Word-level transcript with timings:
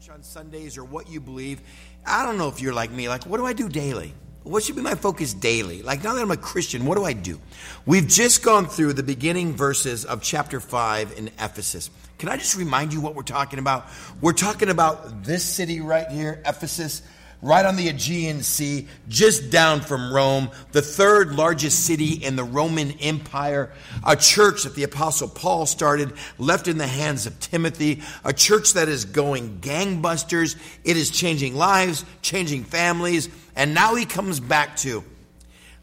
church 0.00 0.14
on 0.14 0.22
Sundays 0.22 0.78
or 0.78 0.84
what 0.84 1.10
you 1.10 1.20
believe. 1.20 1.60
I 2.06 2.24
don't 2.24 2.38
know 2.38 2.48
if 2.48 2.60
you're 2.60 2.72
like 2.72 2.90
me. 2.90 3.08
Like, 3.08 3.24
what 3.24 3.36
do 3.36 3.44
I 3.44 3.52
do 3.52 3.68
daily? 3.68 4.14
What 4.44 4.62
should 4.62 4.76
be 4.76 4.82
my 4.82 4.94
focus 4.94 5.34
daily? 5.34 5.82
Like, 5.82 6.02
now 6.02 6.14
that 6.14 6.22
I'm 6.22 6.30
a 6.30 6.36
Christian, 6.36 6.86
what 6.86 6.96
do 6.96 7.04
I 7.04 7.12
do? 7.12 7.38
We've 7.84 8.06
just 8.06 8.42
gone 8.42 8.66
through 8.66 8.94
the 8.94 9.02
beginning 9.02 9.52
verses 9.52 10.06
of 10.06 10.22
chapter 10.22 10.58
5 10.58 11.18
in 11.18 11.28
Ephesus. 11.38 11.90
Can 12.18 12.30
I 12.30 12.38
just 12.38 12.56
remind 12.56 12.94
you 12.94 13.00
what 13.02 13.14
we're 13.14 13.22
talking 13.22 13.58
about? 13.58 13.88
We're 14.22 14.32
talking 14.32 14.70
about 14.70 15.24
this 15.24 15.44
city 15.44 15.80
right 15.80 16.08
here, 16.08 16.40
Ephesus 16.46 17.02
right 17.42 17.64
on 17.64 17.76
the 17.76 17.88
Aegean 17.88 18.42
Sea, 18.42 18.86
just 19.08 19.50
down 19.50 19.80
from 19.80 20.12
Rome, 20.12 20.50
the 20.72 20.82
third 20.82 21.34
largest 21.34 21.86
city 21.86 22.12
in 22.12 22.36
the 22.36 22.44
Roman 22.44 22.92
Empire, 23.00 23.72
a 24.06 24.16
church 24.16 24.64
that 24.64 24.74
the 24.74 24.84
Apostle 24.84 25.28
Paul 25.28 25.66
started, 25.66 26.12
left 26.38 26.68
in 26.68 26.78
the 26.78 26.86
hands 26.86 27.26
of 27.26 27.38
Timothy, 27.40 28.02
a 28.24 28.32
church 28.32 28.74
that 28.74 28.88
is 28.88 29.04
going 29.04 29.60
gangbusters. 29.60 30.56
It 30.84 30.96
is 30.96 31.10
changing 31.10 31.54
lives, 31.54 32.04
changing 32.22 32.64
families, 32.64 33.28
and 33.56 33.74
now 33.74 33.94
he 33.94 34.04
comes 34.04 34.40
back 34.40 34.76
to, 34.78 35.04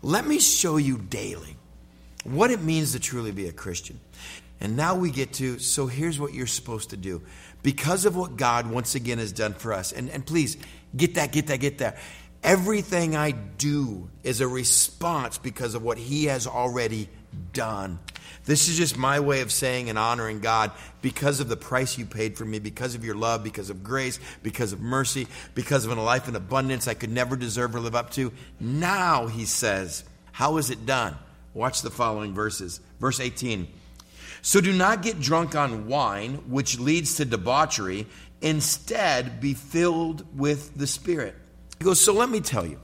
let 0.01 0.25
me 0.25 0.39
show 0.39 0.77
you 0.77 0.97
daily 0.97 1.55
what 2.23 2.51
it 2.51 2.61
means 2.61 2.91
to 2.91 2.99
truly 2.99 3.31
be 3.31 3.47
a 3.47 3.51
Christian. 3.53 3.99
And 4.59 4.75
now 4.75 4.95
we 4.95 5.11
get 5.11 5.33
to, 5.33 5.59
so 5.59 5.87
here's 5.87 6.19
what 6.19 6.33
you're 6.33 6.47
supposed 6.47 6.89
to 6.89 6.97
do. 6.97 7.21
Because 7.63 8.05
of 8.05 8.15
what 8.15 8.37
God 8.37 8.69
once 8.69 8.95
again 8.95 9.17
has 9.17 9.31
done 9.31 9.53
for 9.53 9.73
us, 9.73 9.91
and, 9.91 10.09
and 10.09 10.25
please, 10.25 10.57
Get 10.97 11.15
that, 11.15 11.31
get 11.31 11.47
that, 11.47 11.59
get 11.59 11.77
that. 11.77 11.97
Everything 12.43 13.15
I 13.15 13.31
do 13.31 14.09
is 14.23 14.41
a 14.41 14.47
response 14.47 15.37
because 15.37 15.75
of 15.75 15.83
what 15.83 15.97
He 15.97 16.25
has 16.25 16.47
already 16.47 17.09
done. 17.53 17.99
This 18.45 18.69
is 18.69 18.77
just 18.77 18.97
my 18.97 19.19
way 19.19 19.41
of 19.41 19.51
saying 19.51 19.89
and 19.89 19.99
honoring 19.99 20.39
God 20.39 20.71
because 21.01 21.39
of 21.39 21.49
the 21.49 21.57
price 21.57 21.97
you 21.97 22.05
paid 22.05 22.37
for 22.37 22.45
me, 22.45 22.59
because 22.59 22.95
of 22.95 23.03
your 23.03 23.15
love, 23.15 23.43
because 23.43 23.69
of 23.69 23.83
grace, 23.83 24.19
because 24.41 24.71
of 24.71 24.79
mercy, 24.79 25.27
because 25.53 25.85
of 25.85 25.95
a 25.95 26.01
life 26.01 26.27
in 26.27 26.35
abundance 26.35 26.87
I 26.87 26.93
could 26.93 27.11
never 27.11 27.35
deserve 27.35 27.75
or 27.75 27.79
live 27.81 27.95
up 27.95 28.11
to. 28.11 28.31
Now, 28.59 29.27
He 29.27 29.45
says, 29.45 30.03
How 30.31 30.57
is 30.57 30.69
it 30.69 30.85
done? 30.85 31.15
Watch 31.53 31.81
the 31.81 31.89
following 31.89 32.33
verses. 32.33 32.79
Verse 32.99 33.19
18. 33.19 33.67
So 34.41 34.61
do 34.61 34.71
not 34.71 35.01
get 35.01 35.19
drunk 35.19 35.55
on 35.55 35.87
wine, 35.87 36.35
which 36.47 36.79
leads 36.79 37.15
to 37.15 37.25
debauchery 37.25 38.07
Instead, 38.41 39.39
be 39.39 39.53
filled 39.53 40.25
with 40.37 40.77
the 40.77 40.87
Spirit. 40.87 41.35
He 41.79 41.85
goes, 41.85 41.99
So 41.99 42.13
let 42.13 42.29
me 42.29 42.41
tell 42.41 42.65
you. 42.65 42.79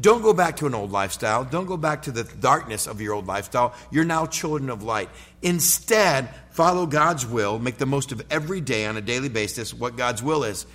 Don't 0.00 0.22
go 0.22 0.32
back 0.32 0.56
to 0.58 0.66
an 0.66 0.74
old 0.74 0.92
lifestyle. 0.92 1.44
Don't 1.44 1.66
go 1.66 1.76
back 1.76 2.02
to 2.02 2.12
the 2.12 2.22
darkness 2.22 2.86
of 2.86 3.00
your 3.00 3.14
old 3.14 3.26
lifestyle. 3.26 3.74
You're 3.90 4.04
now 4.04 4.26
children 4.26 4.70
of 4.70 4.84
light. 4.84 5.10
Instead, 5.42 6.32
follow 6.50 6.86
God's 6.86 7.26
will. 7.26 7.58
Make 7.58 7.78
the 7.78 7.86
most 7.86 8.12
of 8.12 8.22
every 8.30 8.60
day 8.60 8.86
on 8.86 8.96
a 8.96 9.00
daily 9.00 9.28
basis 9.28 9.74
what 9.74 9.96
God's 9.96 10.22
will 10.22 10.44
is. 10.44 10.66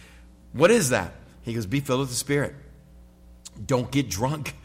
What 0.51 0.71
is 0.71 0.89
that? 0.89 1.13
He 1.43 1.53
goes, 1.53 1.65
Be 1.65 1.79
filled 1.79 2.01
with 2.01 2.09
the 2.09 2.15
Spirit. 2.15 2.53
Don't 3.65 3.89
get 3.91 4.09
drunk. 4.09 4.55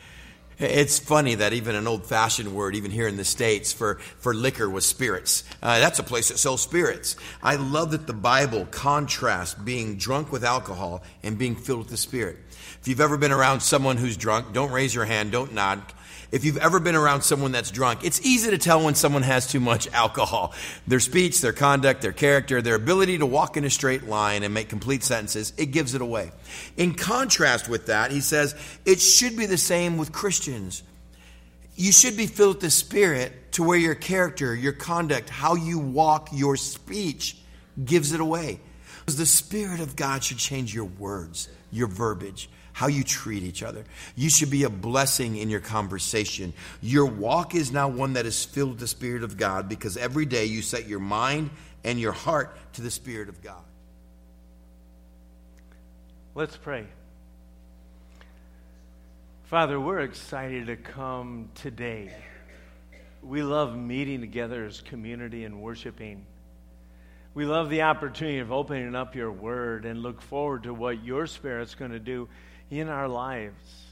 It's 0.59 0.99
funny 0.99 1.37
that 1.37 1.53
even 1.53 1.77
an 1.77 1.87
old 1.87 2.05
fashioned 2.05 2.53
word, 2.53 2.75
even 2.75 2.91
here 2.91 3.07
in 3.07 3.17
the 3.17 3.25
States, 3.25 3.73
for, 3.73 3.97
for 4.19 4.35
liquor 4.35 4.69
was 4.69 4.85
spirits. 4.85 5.45
Uh, 5.63 5.79
that's 5.79 6.01
a 6.01 6.03
place 6.03 6.29
that 6.29 6.39
sells 6.39 6.63
spirits. 6.63 7.15
I 7.43 7.55
love 7.57 7.93
that 7.93 8.09
the 8.09 8.13
Bible 8.13 8.67
contrasts 8.67 9.55
being 9.55 9.99
drunk 9.99 10.33
with 10.33 10.43
alcohol 10.43 11.05
and 11.23 11.39
being 11.39 11.55
filled 11.55 11.79
with 11.79 11.89
the 11.89 11.97
Spirit. 11.97 12.39
If 12.81 12.89
you've 12.89 13.01
ever 13.01 13.17
been 13.17 13.31
around 13.31 13.61
someone 13.61 13.99
who's 13.99 14.17
drunk, 14.17 14.53
don't 14.53 14.73
raise 14.73 14.95
your 14.95 15.05
hand, 15.05 15.31
don't 15.31 15.55
nod. 15.55 15.81
If 16.31 16.45
you've 16.45 16.59
ever 16.59 16.79
been 16.79 16.95
around 16.95 17.23
someone 17.23 17.53
that's 17.53 17.71
drunk, 17.71 18.05
it's 18.05 18.21
easy 18.21 18.51
to 18.51 18.59
tell 18.59 18.85
when 18.85 18.95
someone 18.95 19.23
has 19.23 19.47
too 19.47 19.61
much 19.61 19.89
alcohol. 19.93 20.53
Their 20.87 21.01
speech, 21.01 21.41
their 21.41 21.55
conduct, 21.55 22.03
their 22.03 22.13
character, 22.13 22.61
their 22.61 22.75
ability 22.75 23.19
to 23.19 23.27
walk 23.27 23.57
in 23.57 23.65
a 23.65 23.71
straight 23.71 24.05
line 24.07 24.43
and 24.43 24.53
make 24.53 24.69
complete 24.69 25.03
sentences, 25.03 25.55
it 25.57 25.67
gives 25.67 25.95
it 25.95 26.03
away. 26.03 26.33
In 26.77 26.95
contrast 26.95 27.69
with 27.69 27.87
that, 27.87 28.11
he 28.11 28.21
says, 28.21 28.55
it 28.85 29.01
should 29.01 29.37
be 29.37 29.47
the 29.47 29.57
same 29.57 29.97
with 29.97 30.13
Christians. 30.13 30.83
You 31.77 31.93
should 31.93 32.17
be 32.17 32.27
filled 32.27 32.57
with 32.57 32.63
the 32.63 32.71
Spirit 32.71 33.53
to 33.53 33.63
where 33.63 33.79
your 33.79 33.95
character, 33.95 34.55
your 34.55 34.73
conduct, 34.73 35.31
how 35.31 35.55
you 35.55 35.79
walk, 35.79 36.29
your 36.33 36.57
speech 36.57 37.39
gives 37.83 38.13
it 38.13 38.21
away. 38.21 38.61
Because 39.01 39.17
the 39.17 39.25
Spirit 39.25 39.81
of 39.81 39.97
God 39.97 40.23
should 40.23 40.39
change 40.39 40.75
your 40.75 40.85
words, 40.85 41.49
your 41.71 41.87
verbiage 41.87 42.51
how 42.79 42.87
you 42.87 43.03
treat 43.03 43.43
each 43.43 43.65
other. 43.65 43.83
You 44.15 44.31
should 44.31 44.51
be 44.51 44.63
a 44.63 44.71
blessing 44.71 45.35
in 45.35 45.51
your 45.51 45.59
conversation. 45.59 46.53
Your 46.81 47.07
walk 47.07 47.57
is 47.57 47.73
now 47.73 47.89
one 47.89 48.13
that 48.13 48.25
is 48.25 48.45
filled 48.45 48.71
with 48.71 48.79
the 48.79 48.87
Spirit 48.87 49.25
of 49.25 49.37
God 49.37 49.69
because 49.69 49.97
every 49.97 50.27
day 50.27 50.45
you 50.45 50.63
set 50.63 50.87
your 50.87 51.01
mind 51.01 51.51
and 51.83 51.99
your 51.99 52.13
heart 52.13 52.57
to 52.75 52.83
the 52.83 52.91
Spirit 52.93 53.29
of 53.29 53.43
God. 53.43 53.65
Let's 56.37 56.57
pray. 56.57 56.87
Father, 59.47 59.81
we're 59.81 59.99
excited 59.99 60.69
to 60.69 60.77
come 60.77 61.49
today. 61.57 62.15
We 63.25 63.43
love 63.43 63.77
meeting 63.77 64.21
together 64.21 64.65
as 64.65 64.83
community 64.83 65.43
and 65.43 65.61
worshiping. 65.61 66.25
We 67.35 67.45
love 67.45 67.71
the 67.71 67.83
opportunity 67.83 68.39
of 68.39 68.53
opening 68.53 68.95
up 68.95 69.17
your 69.17 69.33
word 69.33 69.85
and 69.85 70.01
look 70.01 70.23
forward 70.23 70.63
to 70.63 70.73
what 70.73 71.03
your 71.03 71.27
Spirit's 71.27 71.75
going 71.75 71.91
to 71.91 71.99
do 71.99 72.29
in 72.71 72.89
our 72.89 73.09
lives. 73.09 73.87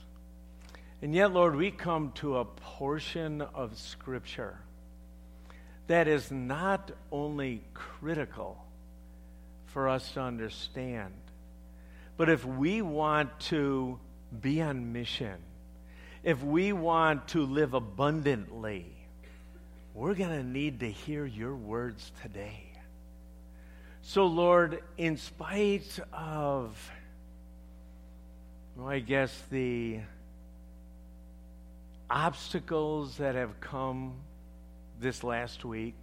And 1.02 1.14
yet, 1.14 1.32
Lord, 1.32 1.56
we 1.56 1.70
come 1.70 2.12
to 2.16 2.38
a 2.38 2.44
portion 2.44 3.42
of 3.42 3.78
Scripture 3.78 4.58
that 5.86 6.08
is 6.08 6.30
not 6.30 6.90
only 7.12 7.62
critical 7.74 8.64
for 9.66 9.88
us 9.88 10.12
to 10.12 10.20
understand, 10.20 11.14
but 12.16 12.28
if 12.28 12.44
we 12.44 12.82
want 12.82 13.38
to 13.40 13.98
be 14.40 14.62
on 14.62 14.92
mission, 14.92 15.36
if 16.24 16.42
we 16.42 16.72
want 16.72 17.28
to 17.28 17.44
live 17.44 17.74
abundantly, 17.74 18.86
we're 19.94 20.14
going 20.14 20.30
to 20.30 20.42
need 20.42 20.80
to 20.80 20.90
hear 20.90 21.24
your 21.24 21.54
words 21.54 22.10
today. 22.22 22.72
So, 24.02 24.26
Lord, 24.26 24.82
in 24.96 25.16
spite 25.16 25.98
of 26.12 26.90
well, 28.76 28.88
I 28.88 28.98
guess 28.98 29.32
the 29.50 30.00
obstacles 32.10 33.16
that 33.16 33.34
have 33.34 33.58
come 33.60 34.14
this 35.00 35.24
last 35.24 35.64
week, 35.64 35.96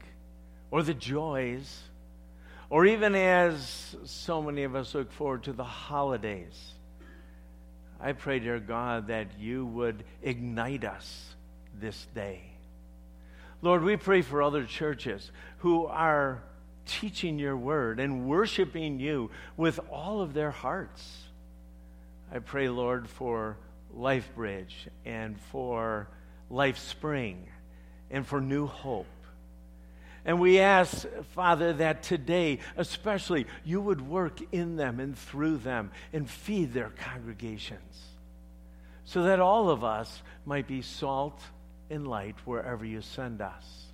or 0.71 0.81
the 0.81 0.93
joys, 0.93 1.81
or 2.71 2.87
even 2.87 3.13
as 3.13 3.95
so 4.05 4.41
many 4.41 4.63
of 4.63 4.75
us 4.75 4.95
look 4.95 5.11
forward 5.11 5.43
to 5.43 5.53
the 5.53 5.63
holidays, 5.63 6.73
I 8.01 8.13
pray, 8.13 8.39
dear 8.39 8.59
God, 8.59 9.07
that 9.07 9.39
you 9.39 9.65
would 9.67 10.03
ignite 10.23 10.83
us 10.83 11.35
this 11.79 12.07
day. 12.15 12.41
Lord, 13.61 13.83
we 13.83 13.97
pray 13.97 14.23
for 14.23 14.41
other 14.41 14.65
churches 14.65 15.31
who 15.59 15.85
are 15.85 16.43
teaching 16.85 17.39
your 17.39 17.55
word 17.55 17.99
and 17.99 18.25
worshiping 18.25 18.99
you 18.99 19.29
with 19.55 19.79
all 19.89 20.21
of 20.21 20.33
their 20.33 20.51
hearts. 20.51 21.23
I 22.33 22.39
pray, 22.39 22.67
Lord, 22.67 23.07
for 23.07 23.57
Life 23.93 24.33
Bridge 24.33 24.87
and 25.05 25.39
for 25.39 26.07
Life 26.49 26.79
Spring 26.79 27.47
and 28.09 28.25
for 28.25 28.41
New 28.41 28.65
Hope. 28.65 29.05
And 30.25 30.39
we 30.39 30.57
ask, 30.57 31.05
Father, 31.35 31.73
that 31.73 32.01
today, 32.01 32.57
especially, 32.75 33.45
you 33.63 33.79
would 33.81 34.01
work 34.01 34.39
in 34.51 34.77
them 34.77 34.99
and 34.99 35.15
through 35.15 35.57
them 35.57 35.91
and 36.11 36.27
feed 36.27 36.73
their 36.73 36.89
congregations 36.89 38.01
so 39.05 39.23
that 39.23 39.39
all 39.39 39.69
of 39.69 39.83
us 39.83 40.23
might 40.43 40.65
be 40.65 40.81
salt 40.81 41.39
and 41.91 42.07
light 42.07 42.37
wherever 42.45 42.83
you 42.83 43.01
send 43.01 43.41
us. 43.41 43.85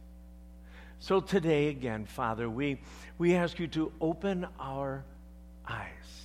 So 1.00 1.20
today, 1.20 1.68
again, 1.68 2.06
Father, 2.06 2.50
we, 2.50 2.80
we 3.18 3.36
ask 3.36 3.60
you 3.60 3.68
to 3.68 3.92
open 4.00 4.48
our 4.58 5.04
eyes 5.68 6.19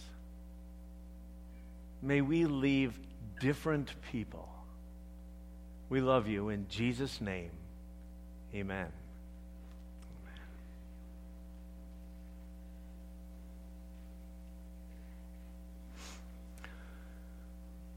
May 2.04 2.20
we 2.20 2.44
leave 2.44 2.98
different 3.40 3.90
people. 4.12 4.46
We 5.88 6.02
love 6.02 6.28
you 6.28 6.50
in 6.50 6.68
Jesus' 6.68 7.18
name. 7.18 7.50
Amen. 8.54 8.88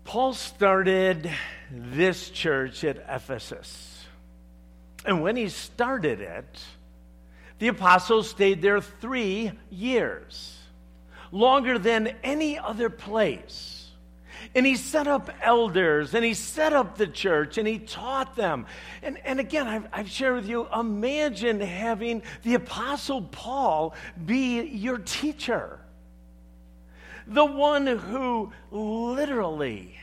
Paul 0.05 0.33
started 0.33 1.29
this 1.69 2.29
church 2.29 2.85
at 2.85 3.03
Ephesus. 3.09 4.05
And 5.05 5.21
when 5.21 5.35
he 5.35 5.49
started 5.49 6.21
it, 6.21 6.63
the 7.59 7.67
apostles 7.67 8.29
stayed 8.29 8.61
there 8.61 8.79
three 8.79 9.51
years, 9.69 10.57
longer 11.33 11.77
than 11.77 12.15
any 12.23 12.57
other 12.57 12.89
place. 12.89 13.76
And 14.57 14.65
he 14.65 14.75
set 14.75 15.07
up 15.07 15.29
elders 15.43 16.15
and 16.15 16.25
he 16.25 16.33
set 16.33 16.73
up 16.73 16.97
the 16.97 17.05
church 17.05 17.59
and 17.59 17.67
he 17.67 17.77
taught 17.77 18.35
them. 18.35 18.65
And, 19.03 19.19
and 19.23 19.39
again, 19.39 19.67
I've, 19.67 19.85
I've 19.93 20.09
shared 20.09 20.33
with 20.33 20.49
you 20.49 20.67
imagine 20.73 21.59
having 21.59 22.23
the 22.41 22.55
Apostle 22.55 23.21
Paul 23.21 23.93
be 24.25 24.63
your 24.63 24.97
teacher. 24.97 25.79
the 27.27 27.45
one 27.45 27.85
who 27.85 28.51
literally 28.71 29.95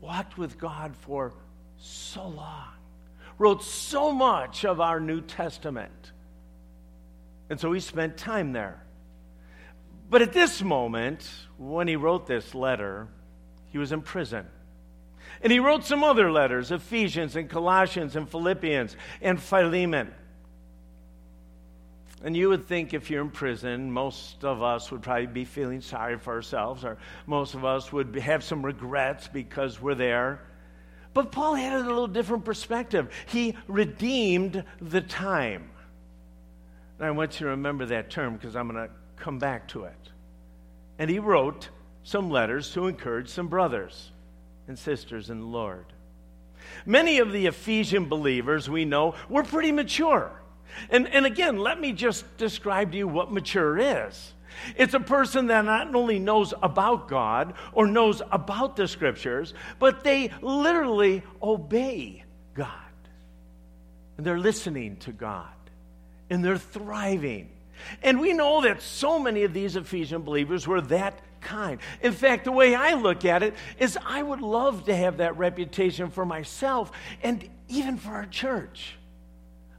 walked 0.00 0.38
with 0.38 0.56
God 0.56 0.94
for 1.00 1.32
so 1.76 2.28
long, 2.28 2.68
wrote 3.36 3.64
so 3.64 4.12
much 4.12 4.64
of 4.64 4.80
our 4.80 5.00
New 5.00 5.20
Testament. 5.22 6.12
And 7.48 7.58
so 7.58 7.72
he 7.72 7.80
spent 7.80 8.16
time 8.16 8.52
there. 8.52 8.80
But 10.08 10.22
at 10.22 10.32
this 10.32 10.62
moment, 10.62 11.28
when 11.58 11.88
he 11.88 11.96
wrote 11.96 12.28
this 12.28 12.54
letter, 12.54 13.08
he 13.70 13.78
was 13.78 13.92
in 13.92 14.02
prison. 14.02 14.46
And 15.42 15.52
he 15.52 15.58
wrote 15.58 15.84
some 15.84 16.04
other 16.04 16.30
letters 16.30 16.70
Ephesians 16.70 17.36
and 17.36 17.48
Colossians 17.48 18.16
and 18.16 18.28
Philippians 18.28 18.96
and 19.22 19.40
Philemon. 19.40 20.12
And 22.22 22.36
you 22.36 22.50
would 22.50 22.66
think 22.66 22.92
if 22.92 23.08
you're 23.08 23.22
in 23.22 23.30
prison, 23.30 23.90
most 23.90 24.44
of 24.44 24.62
us 24.62 24.90
would 24.90 25.00
probably 25.00 25.26
be 25.26 25.46
feeling 25.46 25.80
sorry 25.80 26.18
for 26.18 26.34
ourselves, 26.34 26.84
or 26.84 26.98
most 27.26 27.54
of 27.54 27.64
us 27.64 27.90
would 27.92 28.14
have 28.16 28.44
some 28.44 28.64
regrets 28.64 29.26
because 29.26 29.80
we're 29.80 29.94
there. 29.94 30.42
But 31.14 31.32
Paul 31.32 31.54
had 31.54 31.72
a 31.72 31.82
little 31.82 32.06
different 32.06 32.44
perspective. 32.44 33.10
He 33.26 33.56
redeemed 33.66 34.62
the 34.82 35.00
time. 35.00 35.70
And 36.98 37.08
I 37.08 37.10
want 37.12 37.40
you 37.40 37.46
to 37.46 37.50
remember 37.52 37.86
that 37.86 38.10
term 38.10 38.34
because 38.34 38.54
I'm 38.54 38.68
going 38.68 38.86
to 38.86 38.92
come 39.16 39.38
back 39.38 39.68
to 39.68 39.84
it. 39.84 40.10
And 40.98 41.08
he 41.08 41.18
wrote 41.18 41.70
some 42.10 42.28
letters 42.28 42.72
to 42.72 42.88
encourage 42.88 43.28
some 43.28 43.46
brothers 43.46 44.10
and 44.66 44.76
sisters 44.76 45.30
in 45.30 45.38
the 45.38 45.46
Lord. 45.46 45.86
Many 46.84 47.20
of 47.20 47.30
the 47.30 47.46
Ephesian 47.46 48.06
believers 48.06 48.68
we 48.68 48.84
know 48.84 49.14
were 49.28 49.44
pretty 49.44 49.70
mature. 49.70 50.32
And, 50.90 51.06
and 51.08 51.24
again, 51.24 51.58
let 51.58 51.80
me 51.80 51.92
just 51.92 52.36
describe 52.36 52.90
to 52.92 52.98
you 52.98 53.06
what 53.06 53.30
mature 53.30 53.78
is. 53.78 54.34
It's 54.76 54.94
a 54.94 55.00
person 55.00 55.46
that 55.46 55.64
not 55.64 55.94
only 55.94 56.18
knows 56.18 56.52
about 56.60 57.06
God 57.06 57.54
or 57.72 57.86
knows 57.86 58.22
about 58.32 58.74
the 58.74 58.88
scriptures, 58.88 59.54
but 59.78 60.02
they 60.02 60.32
literally 60.42 61.22
obey 61.40 62.24
God. 62.54 62.68
And 64.16 64.26
they're 64.26 64.38
listening 64.38 64.96
to 64.98 65.12
God. 65.12 65.46
And 66.28 66.44
they're 66.44 66.58
thriving. 66.58 67.50
And 68.02 68.20
we 68.20 68.32
know 68.32 68.62
that 68.62 68.82
so 68.82 69.20
many 69.20 69.44
of 69.44 69.54
these 69.54 69.76
Ephesian 69.76 70.22
believers 70.22 70.66
were 70.66 70.80
that 70.82 71.20
kind. 71.40 71.80
In 72.02 72.12
fact, 72.12 72.44
the 72.44 72.52
way 72.52 72.74
I 72.74 72.94
look 72.94 73.24
at 73.24 73.42
it 73.42 73.54
is 73.78 73.98
I 74.04 74.22
would 74.22 74.40
love 74.40 74.84
to 74.86 74.94
have 74.94 75.18
that 75.18 75.36
reputation 75.36 76.10
for 76.10 76.24
myself 76.24 76.92
and 77.22 77.48
even 77.68 77.96
for 77.96 78.10
our 78.10 78.26
church 78.26 78.96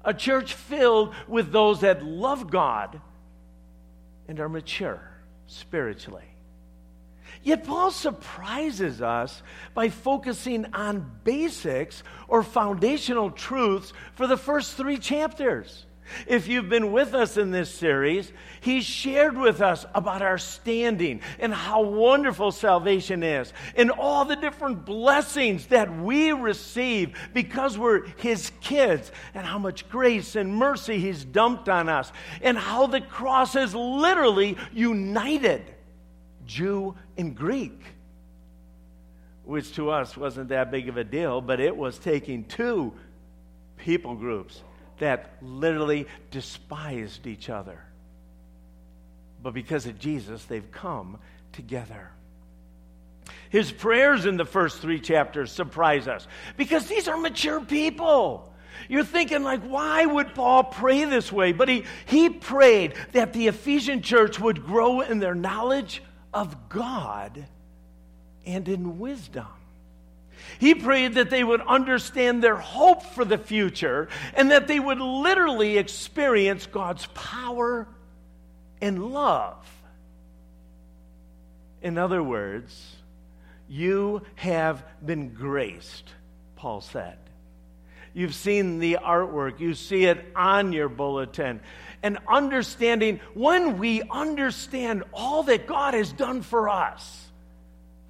a 0.03 0.13
church 0.13 0.53
filled 0.53 1.13
with 1.27 1.51
those 1.51 1.81
that 1.81 2.03
love 2.03 2.49
God 2.49 2.99
and 4.27 4.39
are 4.39 4.49
mature 4.49 5.01
spiritually. 5.47 6.23
Yet 7.43 7.63
Paul 7.65 7.91
surprises 7.91 9.01
us 9.01 9.41
by 9.73 9.89
focusing 9.89 10.73
on 10.73 11.19
basics 11.23 12.03
or 12.27 12.43
foundational 12.43 13.31
truths 13.31 13.93
for 14.13 14.27
the 14.27 14.37
first 14.37 14.75
three 14.77 14.97
chapters. 14.97 15.85
If 16.27 16.47
you've 16.47 16.69
been 16.69 16.91
with 16.91 17.13
us 17.13 17.37
in 17.37 17.51
this 17.51 17.73
series, 17.73 18.31
He 18.61 18.81
shared 18.81 19.37
with 19.37 19.61
us 19.61 19.85
about 19.93 20.21
our 20.21 20.37
standing 20.37 21.21
and 21.39 21.53
how 21.53 21.81
wonderful 21.81 22.51
salvation 22.51 23.23
is 23.23 23.53
and 23.75 23.91
all 23.91 24.25
the 24.25 24.35
different 24.35 24.85
blessings 24.85 25.67
that 25.67 25.95
we 26.01 26.31
receive 26.31 27.17
because 27.33 27.77
we're 27.77 28.05
His 28.17 28.51
kids 28.61 29.11
and 29.33 29.45
how 29.45 29.57
much 29.57 29.89
grace 29.89 30.35
and 30.35 30.55
mercy 30.55 30.99
He's 30.99 31.23
dumped 31.23 31.69
on 31.69 31.89
us 31.89 32.11
and 32.41 32.57
how 32.57 32.87
the 32.87 33.01
cross 33.01 33.53
has 33.53 33.75
literally 33.75 34.57
united 34.71 35.63
Jew 36.45 36.95
and 37.17 37.35
Greek. 37.35 37.81
Which 39.43 39.73
to 39.75 39.89
us 39.89 40.15
wasn't 40.15 40.49
that 40.49 40.71
big 40.71 40.87
of 40.87 40.97
a 40.97 41.03
deal, 41.03 41.41
but 41.41 41.59
it 41.59 41.75
was 41.75 41.97
taking 41.97 42.45
two 42.45 42.93
people 43.77 44.15
groups 44.15 44.61
that 45.01 45.33
literally 45.41 46.07
despised 46.29 47.25
each 47.25 47.49
other. 47.49 47.83
But 49.41 49.55
because 49.55 49.87
of 49.87 49.97
Jesus, 49.97 50.45
they've 50.45 50.71
come 50.71 51.17
together. 51.53 52.11
His 53.49 53.71
prayers 53.71 54.27
in 54.27 54.37
the 54.37 54.45
first 54.45 54.79
three 54.79 54.99
chapters 54.99 55.51
surprise 55.51 56.07
us 56.07 56.27
because 56.55 56.85
these 56.85 57.07
are 57.07 57.17
mature 57.17 57.59
people. 57.59 58.53
You're 58.89 59.03
thinking, 59.03 59.41
like, 59.43 59.63
why 59.63 60.05
would 60.05 60.35
Paul 60.35 60.65
pray 60.65 61.05
this 61.05 61.31
way? 61.31 61.51
But 61.51 61.67
he, 61.67 61.83
he 62.05 62.29
prayed 62.29 62.93
that 63.13 63.33
the 63.33 63.47
Ephesian 63.47 64.03
church 64.03 64.39
would 64.39 64.63
grow 64.63 65.01
in 65.01 65.17
their 65.17 65.35
knowledge 65.35 66.03
of 66.31 66.69
God 66.69 67.47
and 68.45 68.69
in 68.69 68.99
wisdom. 68.99 69.47
He 70.59 70.75
prayed 70.75 71.15
that 71.15 71.29
they 71.29 71.43
would 71.43 71.61
understand 71.61 72.43
their 72.43 72.57
hope 72.57 73.03
for 73.03 73.25
the 73.25 73.37
future 73.37 74.09
and 74.33 74.51
that 74.51 74.67
they 74.67 74.79
would 74.79 74.99
literally 74.99 75.77
experience 75.77 76.65
God's 76.65 77.07
power 77.13 77.87
and 78.81 79.11
love. 79.11 79.65
In 81.81 81.97
other 81.97 82.21
words, 82.21 82.95
you 83.67 84.21
have 84.35 84.83
been 85.03 85.29
graced, 85.33 86.09
Paul 86.55 86.81
said. 86.81 87.17
You've 88.13 88.35
seen 88.35 88.79
the 88.79 88.99
artwork, 89.01 89.59
you 89.59 89.73
see 89.73 90.05
it 90.05 90.25
on 90.35 90.73
your 90.73 90.89
bulletin. 90.89 91.61
And 92.03 92.17
understanding, 92.27 93.19
when 93.33 93.77
we 93.77 94.01
understand 94.11 95.03
all 95.13 95.43
that 95.43 95.65
God 95.65 95.93
has 95.93 96.11
done 96.11 96.41
for 96.41 96.67
us, 96.67 97.29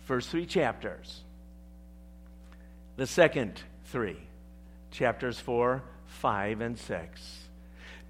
first 0.06 0.30
three 0.30 0.46
chapters, 0.46 1.22
the 2.98 3.08
second 3.08 3.62
three, 3.86 4.18
chapters 4.92 5.40
4, 5.40 5.82
5, 6.06 6.62
and 6.62 6.78
6, 6.78 7.40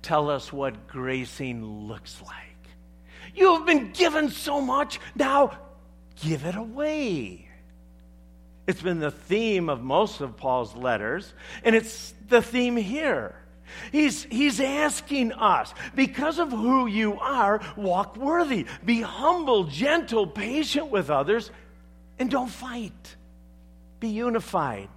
tell 0.01 0.29
us 0.29 0.51
what 0.51 0.87
gracing 0.87 1.63
looks 1.87 2.21
like. 2.21 2.35
You 3.35 3.55
have 3.55 3.65
been 3.65 3.91
given 3.91 4.29
so 4.29 4.61
much, 4.61 4.99
now 5.15 5.57
give 6.21 6.45
it 6.45 6.55
away. 6.55 7.47
It's 8.67 8.81
been 8.81 8.99
the 8.99 9.11
theme 9.11 9.69
of 9.69 9.81
most 9.81 10.21
of 10.21 10.37
Paul's 10.37 10.75
letters, 10.75 11.33
and 11.63 11.75
it's 11.75 12.13
the 12.29 12.41
theme 12.41 12.75
here. 12.77 13.35
He's, 13.91 14.23
he's 14.25 14.59
asking 14.59 15.31
us, 15.33 15.73
because 15.95 16.39
of 16.39 16.51
who 16.51 16.87
you 16.87 17.19
are, 17.19 17.61
walk 17.75 18.17
worthy, 18.17 18.65
be 18.85 19.01
humble, 19.01 19.63
gentle, 19.65 20.27
patient 20.27 20.87
with 20.87 21.09
others, 21.09 21.51
and 22.19 22.29
don't 22.29 22.49
fight. 22.49 23.15
Be 24.01 24.09
unified. 24.09 24.89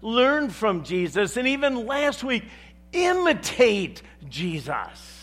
Learn 0.00 0.50
from 0.50 0.84
Jesus. 0.84 1.36
And 1.36 1.48
even 1.48 1.86
last 1.86 2.22
week, 2.22 2.44
imitate 2.92 4.02
Jesus. 4.28 5.18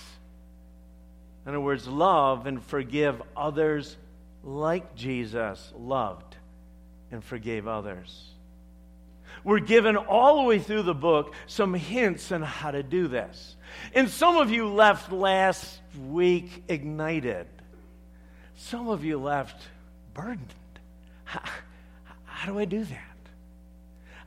In 1.45 1.50
other 1.50 1.62
words, 1.62 1.88
love 1.88 2.48
and 2.48 2.62
forgive 2.62 3.21
others 3.38 3.95
like 4.43 4.95
Jesus 4.95 5.71
loved 5.77 6.36
and 7.12 7.24
forgave 7.24 7.67
others. 7.67 8.25
We're 9.43 9.59
given 9.59 9.95
all 9.95 10.38
the 10.38 10.43
way 10.43 10.59
through 10.59 10.83
the 10.83 10.93
book 10.93 11.33
some 11.48 11.74
hints 11.74 12.31
on 12.31 12.41
how 12.41 12.71
to 12.71 12.83
do 12.83 13.07
this. 13.07 13.55
And 13.93 14.09
some 14.09 14.38
of 14.38 14.51
you 14.51 14.67
left 14.67 15.12
last 15.12 15.79
week 16.07 16.63
ignited, 16.67 17.48
some 18.55 18.89
of 18.89 19.05
you 19.05 19.17
left 19.19 19.62
burdened. 20.13 20.53
How, 21.24 21.41
how 22.25 22.51
do 22.51 22.59
I 22.59 22.65
do 22.65 22.83
that? 22.83 23.08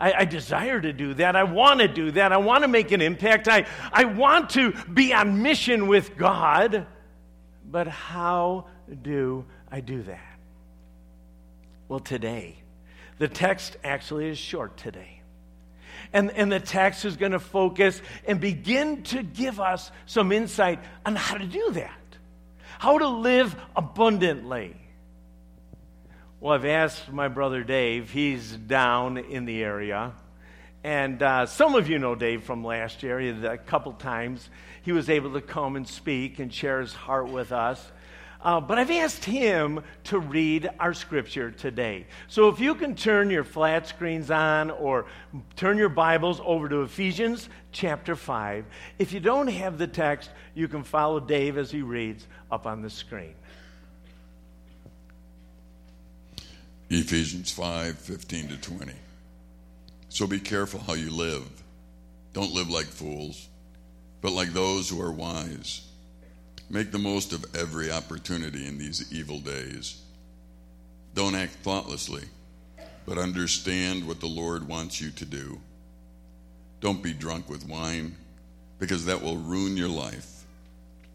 I, 0.02 0.12
I, 0.18 0.24
desire 0.24 0.80
to 0.80 0.92
do 0.92 1.14
that. 1.14 1.36
I 1.36 1.44
want 1.44 1.78
to 1.78 1.86
do 1.86 2.10
that. 2.10 2.32
I 2.32 2.38
want 2.38 2.62
to 2.62 2.68
make 2.68 2.90
an 2.90 3.00
impact. 3.00 3.46
I, 3.46 3.66
I 3.92 4.04
want 4.04 4.50
to 4.50 4.72
be 4.92 5.14
on 5.14 5.42
mission 5.42 5.86
with 5.86 6.16
God. 6.16 6.88
But 7.70 7.86
how 7.86 8.66
do 9.00 9.44
I 9.70 9.80
do 9.80 10.02
that? 10.02 10.40
Well, 11.86 12.00
today, 12.00 12.56
the 13.18 13.28
text 13.28 13.76
actually 13.84 14.28
is 14.28 14.38
short 14.38 14.76
today. 14.76 15.20
And, 16.12 16.32
and 16.32 16.50
the 16.50 16.58
text 16.58 17.04
is 17.04 17.16
going 17.16 17.32
to 17.32 17.38
focus 17.38 18.02
and 18.26 18.40
begin 18.40 19.04
to 19.04 19.22
give 19.22 19.60
us 19.60 19.92
some 20.06 20.32
insight 20.32 20.80
on 21.06 21.14
how 21.14 21.36
to 21.36 21.46
do 21.46 21.70
that, 21.74 22.16
how 22.80 22.98
to 22.98 23.06
live 23.06 23.54
abundantly. 23.76 24.74
Well, 26.42 26.54
I've 26.54 26.64
asked 26.64 27.12
my 27.12 27.28
brother 27.28 27.62
Dave, 27.62 28.10
he's 28.10 28.50
down 28.50 29.16
in 29.16 29.44
the 29.44 29.62
area. 29.62 30.10
And 30.82 31.22
uh, 31.22 31.46
some 31.46 31.76
of 31.76 31.88
you 31.88 32.00
know 32.00 32.16
Dave 32.16 32.42
from 32.42 32.64
last 32.64 33.04
year. 33.04 33.20
A 33.46 33.56
couple 33.56 33.92
times 33.92 34.50
he 34.82 34.90
was 34.90 35.08
able 35.08 35.34
to 35.34 35.40
come 35.40 35.76
and 35.76 35.86
speak 35.86 36.40
and 36.40 36.52
share 36.52 36.80
his 36.80 36.94
heart 36.94 37.28
with 37.28 37.52
us. 37.52 37.92
Uh, 38.40 38.60
but 38.60 38.76
I've 38.76 38.90
asked 38.90 39.24
him 39.24 39.84
to 40.06 40.18
read 40.18 40.68
our 40.80 40.94
scripture 40.94 41.52
today. 41.52 42.08
So 42.26 42.48
if 42.48 42.58
you 42.58 42.74
can 42.74 42.96
turn 42.96 43.30
your 43.30 43.44
flat 43.44 43.86
screens 43.86 44.28
on 44.32 44.72
or 44.72 45.06
turn 45.54 45.78
your 45.78 45.90
Bibles 45.90 46.40
over 46.44 46.68
to 46.68 46.82
Ephesians 46.82 47.48
chapter 47.70 48.16
5. 48.16 48.64
If 48.98 49.12
you 49.12 49.20
don't 49.20 49.46
have 49.46 49.78
the 49.78 49.86
text, 49.86 50.30
you 50.56 50.66
can 50.66 50.82
follow 50.82 51.20
Dave 51.20 51.56
as 51.56 51.70
he 51.70 51.82
reads 51.82 52.26
up 52.50 52.66
on 52.66 52.82
the 52.82 52.90
screen. 52.90 53.36
Ephesians 56.94 57.50
5 57.50 57.96
15 57.96 58.48
to 58.48 58.56
20. 58.58 58.92
So 60.10 60.26
be 60.26 60.38
careful 60.38 60.80
how 60.80 60.92
you 60.92 61.10
live. 61.10 61.48
Don't 62.34 62.52
live 62.52 62.68
like 62.68 62.84
fools, 62.84 63.48
but 64.20 64.32
like 64.32 64.52
those 64.52 64.90
who 64.90 65.00
are 65.00 65.10
wise. 65.10 65.86
Make 66.68 66.92
the 66.92 66.98
most 66.98 67.32
of 67.32 67.56
every 67.56 67.90
opportunity 67.90 68.66
in 68.66 68.76
these 68.76 69.10
evil 69.10 69.38
days. 69.38 70.02
Don't 71.14 71.34
act 71.34 71.54
thoughtlessly, 71.62 72.24
but 73.06 73.16
understand 73.16 74.06
what 74.06 74.20
the 74.20 74.26
Lord 74.26 74.68
wants 74.68 75.00
you 75.00 75.10
to 75.12 75.24
do. 75.24 75.60
Don't 76.80 77.02
be 77.02 77.14
drunk 77.14 77.48
with 77.48 77.66
wine, 77.66 78.16
because 78.78 79.06
that 79.06 79.22
will 79.22 79.36
ruin 79.38 79.78
your 79.78 79.88
life. 79.88 80.44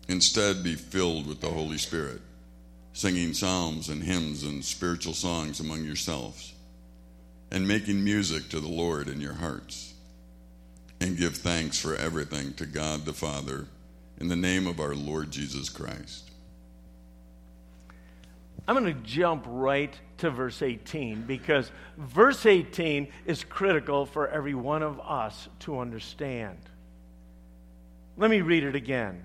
Instead, 0.07 0.63
be 0.63 0.73
filled 0.73 1.27
with 1.27 1.39
the 1.41 1.49
Holy 1.49 1.77
Spirit, 1.77 2.21
singing 2.97 3.31
psalms 3.31 3.89
and 3.89 4.01
hymns 4.01 4.41
and 4.41 4.65
spiritual 4.65 5.13
songs 5.13 5.59
among 5.59 5.83
yourselves, 5.83 6.55
and 7.51 7.67
making 7.67 8.03
music 8.03 8.49
to 8.49 8.59
the 8.59 8.67
Lord 8.67 9.07
in 9.07 9.21
your 9.21 9.35
hearts. 9.35 9.93
And 10.99 11.15
give 11.15 11.37
thanks 11.37 11.79
for 11.79 11.95
everything 11.95 12.53
to 12.53 12.65
God 12.65 13.05
the 13.05 13.13
Father 13.13 13.67
in 14.19 14.29
the 14.29 14.35
name 14.35 14.65
of 14.65 14.79
our 14.79 14.95
Lord 14.95 15.29
Jesus 15.29 15.69
Christ. 15.69 16.31
I'm 18.67 18.75
going 18.75 18.91
to 18.91 18.99
jump 19.01 19.45
right 19.45 19.93
to 20.17 20.31
verse 20.31 20.63
18 20.63 21.21
because 21.21 21.69
verse 21.99 22.47
18 22.47 23.09
is 23.27 23.43
critical 23.43 24.07
for 24.07 24.27
every 24.27 24.55
one 24.55 24.81
of 24.81 24.99
us 25.01 25.47
to 25.59 25.79
understand. 25.79 26.57
Let 28.17 28.31
me 28.31 28.41
read 28.41 28.63
it 28.63 28.73
again. 28.73 29.21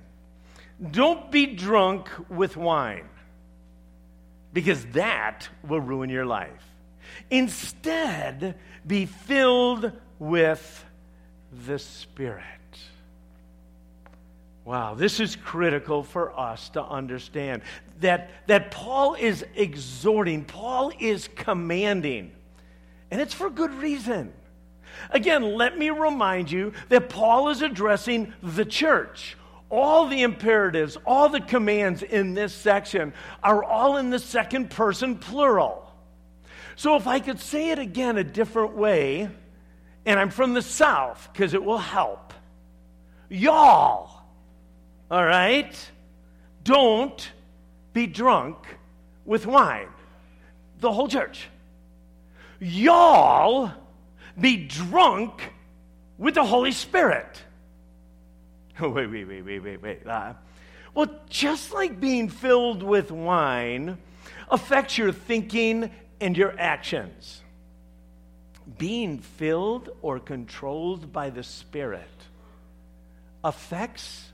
Don't 0.91 1.33
be 1.33 1.47
drunk 1.47 2.11
with 2.29 2.59
wine 2.59 3.09
because 4.53 4.85
that 4.87 5.49
will 5.67 5.81
ruin 5.81 6.11
your 6.11 6.27
life. 6.27 6.51
Instead, 7.31 8.57
be 8.87 9.07
filled 9.07 9.93
with 10.19 10.85
the 11.67 11.79
Spirit. 11.79 12.45
Wow, 14.65 14.95
this 14.95 15.19
is 15.19 15.35
critical 15.35 16.05
for 16.05 16.39
us 16.39 16.69
to 16.71 16.85
understand 16.85 17.63
that, 18.01 18.31
that 18.47 18.71
Paul 18.71 19.15
is 19.15 19.45
exhorting, 19.57 20.45
Paul 20.45 20.93
is 21.01 21.29
commanding, 21.35 22.31
and 23.11 23.21
it's 23.21 23.35
for 23.35 23.51
good 23.51 23.73
reason. 23.75 24.33
Again, 25.11 25.57
let 25.57 25.79
me 25.79 25.91
remind 25.91 26.51
you 26.51 26.73
that 26.91 27.09
Paul 27.09 27.49
is 27.49 27.63
addressing 27.63 28.35
the 28.43 28.65
church. 28.65 29.37
All 29.73 30.07
the 30.07 30.23
imperatives, 30.23 30.99
all 31.07 31.31
the 31.31 31.41
commands 31.41 32.03
in 32.03 32.35
this 32.35 32.53
section 32.55 33.15
are 33.43 33.65
all 33.65 33.97
in 33.97 34.11
the 34.11 34.19
second 34.19 34.69
person 34.69 35.17
plural. 35.17 35.91
So 36.77 36.97
if 36.97 37.07
I 37.07 37.21
could 37.21 37.41
say 37.41 37.71
it 37.71 37.79
again 37.79 38.19
a 38.19 38.23
different 38.23 38.77
way, 38.77 39.31
and 40.05 40.21
I'm 40.21 40.29
from 40.29 40.53
the 40.53 40.61
South 40.61 41.31
because 41.33 41.55
it 41.55 41.65
will 41.65 41.79
help. 41.79 42.35
Y'all, 43.31 44.11
all 45.11 45.25
right? 45.25 45.75
Don't 46.65 47.31
be 47.95 48.07
drunk 48.07 48.59
with 49.25 49.47
wine. 49.47 49.89
The 50.81 50.93
whole 50.93 51.09
church. 51.09 51.49
Y'all 52.61 53.73
be 54.39 54.59
drunk 54.67 55.51
with 56.19 56.35
the 56.35 56.45
Holy 56.45 56.73
Spirit. 56.73 57.43
wait, 58.81 59.07
wait, 59.07 59.25
wait, 59.25 59.43
wait, 59.43 59.59
wait, 59.61 59.83
wait. 59.83 60.07
Uh, 60.07 60.35
well, 60.95 61.09
just 61.29 61.73
like 61.73 62.01
being 62.01 62.29
filled 62.29 62.83
with 62.83 63.11
wine 63.11 63.99
affects 64.51 64.99
your 64.99 65.13
thinking 65.13 65.91
and 66.21 66.37
your 66.37 66.55
actions, 66.59 67.43
being 68.79 69.19
filled 69.19 69.91
or 70.03 70.19
controlled 70.21 71.13
by 71.13 71.31
the 71.31 71.43
Spirit 71.43 72.09
affects 73.45 74.31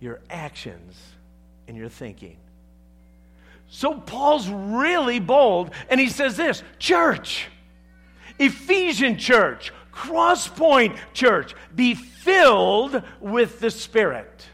your 0.00 0.20
actions 0.28 1.00
and 1.68 1.76
your 1.76 1.88
thinking. 1.88 2.36
So 3.68 3.94
Paul's 3.94 4.48
really 4.48 5.20
bold, 5.20 5.70
and 5.88 6.00
he 6.00 6.08
says 6.08 6.36
this 6.36 6.62
Church, 6.78 7.46
Ephesian 8.38 9.16
church, 9.16 9.72
Crosspoint 9.92 10.96
church, 11.12 11.54
be 11.74 11.94
filled 11.94 13.02
with 13.20 13.60
the 13.60 13.70
Spirit. 13.70 14.46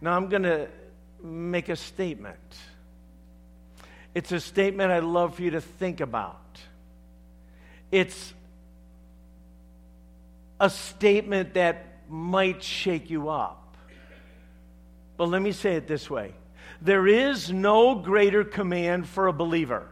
Now 0.00 0.16
I'm 0.16 0.28
going 0.28 0.42
to 0.42 0.68
make 1.22 1.68
a 1.68 1.76
statement. 1.76 2.36
It's 4.14 4.32
a 4.32 4.40
statement 4.40 4.90
I'd 4.90 5.04
love 5.04 5.36
for 5.36 5.42
you 5.42 5.50
to 5.52 5.60
think 5.60 6.00
about. 6.00 6.58
It's 7.90 8.34
a 10.60 10.68
statement 10.68 11.54
that 11.54 11.86
might 12.08 12.62
shake 12.62 13.10
you 13.10 13.28
up. 13.28 13.76
But 15.16 15.28
let 15.28 15.42
me 15.42 15.52
say 15.52 15.74
it 15.74 15.86
this 15.86 16.08
way 16.08 16.34
there 16.80 17.06
is 17.06 17.50
no 17.50 17.96
greater 17.96 18.44
command 18.44 19.08
for 19.08 19.26
a 19.26 19.32
believer 19.32 19.88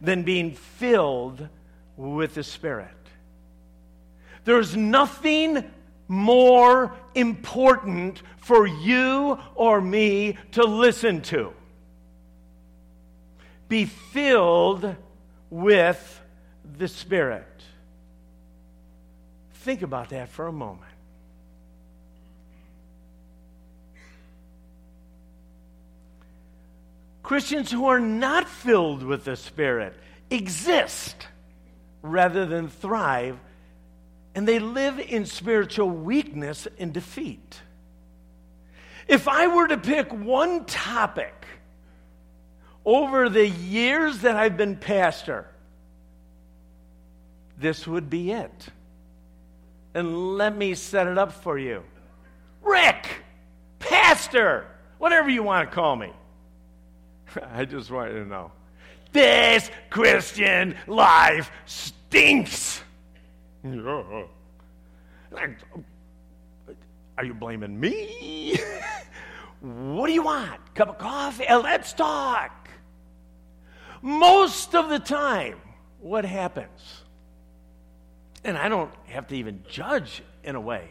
than 0.00 0.22
being 0.22 0.52
filled 0.52 1.48
with 1.96 2.34
the 2.34 2.42
Spirit. 2.42 2.88
There's 4.44 4.76
nothing 4.76 5.64
more 6.08 6.94
important 7.14 8.22
for 8.36 8.66
you 8.66 9.38
or 9.54 9.80
me 9.80 10.36
to 10.52 10.64
listen 10.64 11.22
to. 11.22 11.52
Be 13.68 13.86
filled 13.86 14.96
with 15.50 16.20
the 16.76 16.88
Spirit. 16.88 17.46
Think 19.54 19.82
about 19.82 20.10
that 20.10 20.28
for 20.28 20.46
a 20.46 20.52
moment. 20.52 20.90
Christians 27.22 27.70
who 27.70 27.86
are 27.86 28.00
not 28.00 28.46
filled 28.46 29.02
with 29.02 29.24
the 29.24 29.36
Spirit 29.36 29.94
exist 30.30 31.26
rather 32.04 32.44
than 32.44 32.68
thrive, 32.68 33.38
and 34.34 34.46
they 34.46 34.58
live 34.58 35.00
in 35.00 35.24
spiritual 35.24 35.88
weakness 35.88 36.68
and 36.78 36.92
defeat. 36.92 37.62
If 39.08 39.26
I 39.26 39.46
were 39.46 39.66
to 39.68 39.78
pick 39.78 40.12
one 40.12 40.66
topic 40.66 41.46
over 42.84 43.30
the 43.30 43.48
years 43.48 44.18
that 44.18 44.36
I've 44.36 44.56
been 44.56 44.76
pastor, 44.76 45.46
this 47.58 47.86
would 47.86 48.10
be 48.10 48.32
it. 48.32 48.66
And 49.94 50.36
let 50.36 50.54
me 50.54 50.74
set 50.74 51.06
it 51.06 51.16
up 51.16 51.32
for 51.32 51.58
you. 51.58 51.82
Rick, 52.62 53.06
pastor, 53.78 54.66
whatever 54.98 55.30
you 55.30 55.42
want 55.42 55.70
to 55.70 55.74
call 55.74 55.96
me. 55.96 56.12
I 57.54 57.64
just 57.64 57.90
want 57.90 58.12
you 58.12 58.24
to 58.24 58.28
know. 58.28 58.52
This 59.14 59.70
Christian 59.90 60.74
life 60.88 61.52
stinks. 61.66 62.82
yeah 63.62 64.24
Are 67.16 67.24
you 67.24 67.32
blaming 67.32 67.78
me? 67.78 68.56
what 69.60 70.08
do 70.08 70.12
you 70.12 70.24
want? 70.24 70.74
Cup 70.74 70.88
of 70.88 70.98
coffee? 70.98 71.46
Uh, 71.46 71.60
let's 71.60 71.92
talk. 71.92 72.68
Most 74.02 74.74
of 74.74 74.88
the 74.88 74.98
time, 74.98 75.60
what 76.00 76.24
happens? 76.24 77.04
And 78.42 78.58
I 78.58 78.68
don't 78.68 78.90
have 79.06 79.28
to 79.28 79.36
even 79.36 79.62
judge 79.68 80.24
in 80.42 80.56
a 80.56 80.60
way. 80.60 80.90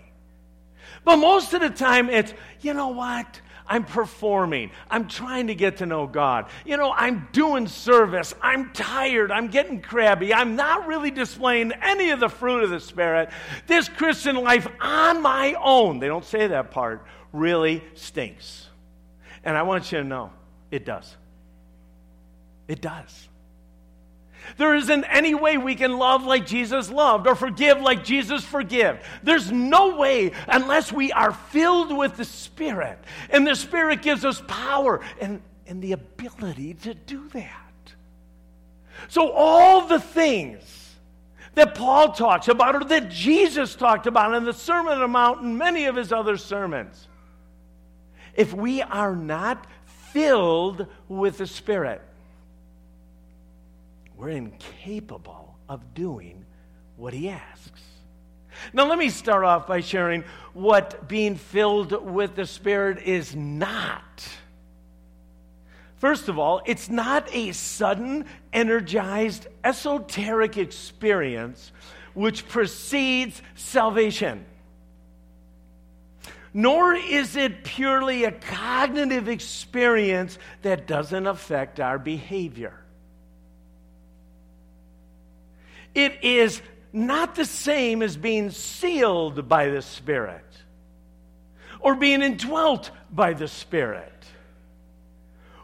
But 1.03 1.17
most 1.17 1.53
of 1.53 1.59
the 1.59 1.69
time, 1.69 2.09
it's, 2.09 2.33
you 2.61 2.73
know 2.73 2.87
what? 2.87 3.41
I'm 3.67 3.85
performing. 3.85 4.71
I'm 4.89 5.07
trying 5.07 5.47
to 5.47 5.55
get 5.55 5.77
to 5.77 5.85
know 5.85 6.07
God. 6.07 6.49
You 6.65 6.77
know, 6.77 6.91
I'm 6.91 7.27
doing 7.31 7.67
service. 7.67 8.33
I'm 8.41 8.71
tired. 8.73 9.31
I'm 9.31 9.47
getting 9.47 9.81
crabby. 9.81 10.33
I'm 10.33 10.55
not 10.55 10.87
really 10.87 11.11
displaying 11.11 11.71
any 11.81 12.11
of 12.11 12.19
the 12.19 12.29
fruit 12.29 12.63
of 12.63 12.69
the 12.69 12.79
Spirit. 12.79 13.29
This 13.67 13.89
Christian 13.89 14.35
life 14.35 14.67
on 14.81 15.21
my 15.21 15.55
own, 15.61 15.99
they 15.99 16.07
don't 16.07 16.25
say 16.25 16.47
that 16.47 16.71
part, 16.71 17.05
really 17.31 17.83
stinks. 17.93 18.67
And 19.43 19.57
I 19.57 19.63
want 19.63 19.91
you 19.91 19.99
to 19.99 20.03
know 20.03 20.31
it 20.71 20.85
does. 20.85 21.15
It 22.67 22.81
does. 22.81 23.27
There 24.57 24.75
isn't 24.75 25.03
any 25.05 25.33
way 25.33 25.57
we 25.57 25.75
can 25.75 25.97
love 25.97 26.23
like 26.25 26.45
Jesus 26.45 26.89
loved 26.89 27.27
or 27.27 27.35
forgive 27.35 27.81
like 27.81 28.03
Jesus 28.03 28.43
forgave. 28.43 28.99
There's 29.23 29.51
no 29.51 29.95
way 29.95 30.31
unless 30.47 30.91
we 30.91 31.11
are 31.11 31.31
filled 31.31 31.95
with 31.95 32.17
the 32.17 32.25
Spirit. 32.25 32.99
And 33.29 33.47
the 33.47 33.55
Spirit 33.55 34.01
gives 34.01 34.25
us 34.25 34.41
power 34.47 35.01
and, 35.19 35.41
and 35.67 35.81
the 35.81 35.93
ability 35.93 36.75
to 36.75 36.93
do 36.93 37.27
that. 37.29 37.59
So, 39.09 39.31
all 39.31 39.87
the 39.87 39.99
things 39.99 40.95
that 41.55 41.75
Paul 41.75 42.13
talks 42.13 42.47
about 42.47 42.75
or 42.75 42.83
that 42.85 43.09
Jesus 43.09 43.75
talked 43.75 44.07
about 44.07 44.33
in 44.33 44.43
the 44.43 44.53
Sermon 44.53 44.93
on 44.93 44.99
the 44.99 45.07
Mount 45.07 45.41
and 45.41 45.57
many 45.57 45.85
of 45.85 45.95
his 45.95 46.11
other 46.11 46.37
sermons, 46.37 47.07
if 48.35 48.53
we 48.53 48.81
are 48.81 49.15
not 49.15 49.67
filled 49.85 50.87
with 51.07 51.37
the 51.37 51.47
Spirit, 51.47 52.01
we're 54.23 54.29
incapable 54.29 55.57
of 55.67 55.93
doing 55.93 56.45
what 56.95 57.13
He 57.13 57.27
asks. 57.27 57.81
Now, 58.71 58.87
let 58.87 58.97
me 58.97 59.09
start 59.09 59.43
off 59.43 59.67
by 59.67 59.81
sharing 59.81 60.23
what 60.53 61.09
being 61.09 61.35
filled 61.35 62.09
with 62.09 62.35
the 62.35 62.45
Spirit 62.45 62.99
is 63.03 63.35
not. 63.35 64.25
First 65.97 66.29
of 66.29 66.39
all, 66.39 66.61
it's 66.65 66.89
not 66.89 67.27
a 67.35 67.51
sudden, 67.51 68.25
energized, 68.53 69.47
esoteric 69.61 70.57
experience 70.57 71.73
which 72.13 72.47
precedes 72.47 73.41
salvation. 73.55 74.45
Nor 76.53 76.93
is 76.93 77.35
it 77.35 77.65
purely 77.65 78.23
a 78.23 78.31
cognitive 78.31 79.27
experience 79.27 80.37
that 80.61 80.87
doesn't 80.87 81.27
affect 81.27 81.81
our 81.81 81.99
behavior. 81.99 82.82
It 85.95 86.23
is 86.23 86.61
not 86.91 87.35
the 87.35 87.45
same 87.45 88.01
as 88.01 88.17
being 88.17 88.51
sealed 88.51 89.47
by 89.47 89.69
the 89.69 89.81
Spirit 89.81 90.45
or 91.79 91.95
being 91.95 92.21
indwelt 92.21 92.91
by 93.11 93.33
the 93.33 93.47
Spirit 93.47 94.11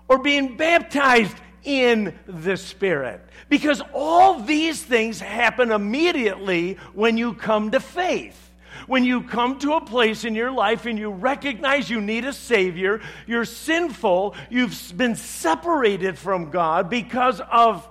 or 0.07 0.17
being 0.17 0.57
baptized 0.57 1.37
in 1.63 2.17
the 2.27 2.57
Spirit. 2.57 3.21
Because 3.47 3.81
all 3.93 4.39
these 4.39 4.81
things 4.81 5.19
happen 5.19 5.71
immediately 5.71 6.77
when 6.93 7.17
you 7.17 7.33
come 7.33 7.71
to 7.71 7.79
faith. 7.79 8.47
When 8.87 9.03
you 9.03 9.23
come 9.23 9.59
to 9.59 9.73
a 9.73 9.85
place 9.85 10.23
in 10.23 10.35
your 10.35 10.51
life 10.51 10.85
and 10.85 10.97
you 10.97 11.11
recognize 11.11 11.89
you 11.89 12.01
need 12.01 12.25
a 12.25 12.33
Savior, 12.33 13.01
you're 13.27 13.45
sinful, 13.45 14.35
you've 14.49 14.93
been 14.95 15.15
separated 15.15 16.17
from 16.17 16.49
God 16.49 16.89
because 16.89 17.39
of 17.51 17.87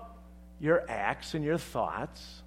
your 0.60 0.84
acts 0.88 1.34
and 1.34 1.44
your 1.44 1.58
thoughts 1.58 2.42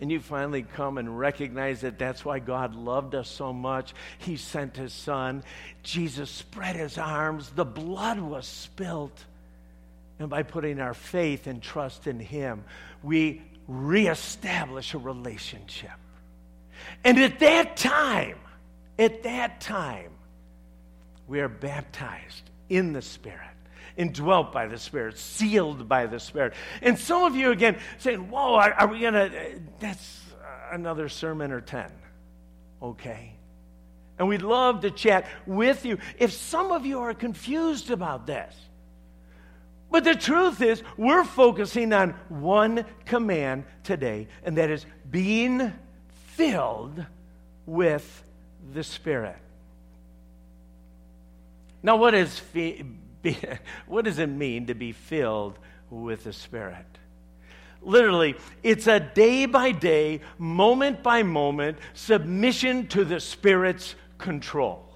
and 0.00 0.10
you 0.10 0.20
finally 0.20 0.62
come 0.62 0.98
and 0.98 1.18
recognize 1.18 1.82
that 1.82 1.98
that's 1.98 2.24
why 2.24 2.38
God 2.38 2.74
loved 2.74 3.14
us 3.14 3.28
so 3.28 3.52
much. 3.52 3.94
He 4.18 4.36
sent 4.36 4.76
his 4.76 4.92
son. 4.92 5.44
Jesus 5.82 6.30
spread 6.30 6.76
his 6.76 6.98
arms. 6.98 7.50
The 7.50 7.64
blood 7.64 8.18
was 8.18 8.46
spilt. 8.46 9.24
And 10.18 10.28
by 10.28 10.42
putting 10.42 10.80
our 10.80 10.94
faith 10.94 11.46
and 11.46 11.62
trust 11.62 12.06
in 12.06 12.20
him, 12.20 12.64
we 13.02 13.42
reestablish 13.66 14.94
a 14.94 14.98
relationship. 14.98 15.90
And 17.02 17.18
at 17.18 17.38
that 17.38 17.76
time, 17.76 18.38
at 18.98 19.22
that 19.22 19.60
time, 19.60 20.10
we 21.26 21.40
are 21.40 21.48
baptized 21.48 22.50
in 22.68 22.92
the 22.92 23.02
Spirit 23.02 23.53
indwelt 23.96 24.52
by 24.52 24.66
the 24.66 24.78
Spirit, 24.78 25.18
sealed 25.18 25.88
by 25.88 26.06
the 26.06 26.18
Spirit. 26.18 26.54
And 26.82 26.98
some 26.98 27.24
of 27.24 27.36
you, 27.36 27.50
again, 27.50 27.78
saying, 27.98 28.30
Whoa, 28.30 28.54
are, 28.54 28.72
are 28.72 28.86
we 28.88 29.00
going 29.00 29.14
to, 29.14 29.26
uh, 29.26 29.58
that's 29.78 30.20
another 30.72 31.08
sermon 31.08 31.52
or 31.52 31.60
10. 31.60 31.90
Okay. 32.82 33.32
And 34.18 34.28
we'd 34.28 34.42
love 34.42 34.82
to 34.82 34.90
chat 34.90 35.26
with 35.46 35.84
you 35.84 35.98
if 36.18 36.32
some 36.32 36.72
of 36.72 36.86
you 36.86 37.00
are 37.00 37.14
confused 37.14 37.90
about 37.90 38.26
this. 38.26 38.54
But 39.90 40.04
the 40.04 40.14
truth 40.14 40.60
is, 40.60 40.82
we're 40.96 41.24
focusing 41.24 41.92
on 41.92 42.10
one 42.28 42.84
command 43.04 43.64
today, 43.84 44.28
and 44.42 44.58
that 44.58 44.70
is 44.70 44.84
being 45.08 45.72
filled 46.26 47.04
with 47.66 48.24
the 48.72 48.82
Spirit. 48.82 49.36
Now, 51.82 51.96
what 51.96 52.14
is 52.14 52.40
be, 53.24 53.36
what 53.88 54.04
does 54.04 54.20
it 54.20 54.28
mean 54.28 54.66
to 54.66 54.74
be 54.74 54.92
filled 54.92 55.58
with 55.90 56.22
the 56.22 56.32
Spirit? 56.32 56.86
Literally, 57.82 58.36
it's 58.62 58.86
a 58.86 59.00
day 59.00 59.46
by 59.46 59.72
day, 59.72 60.20
moment 60.38 61.02
by 61.02 61.22
moment 61.22 61.78
submission 61.92 62.86
to 62.88 63.04
the 63.04 63.20
Spirit's 63.20 63.94
control. 64.16 64.88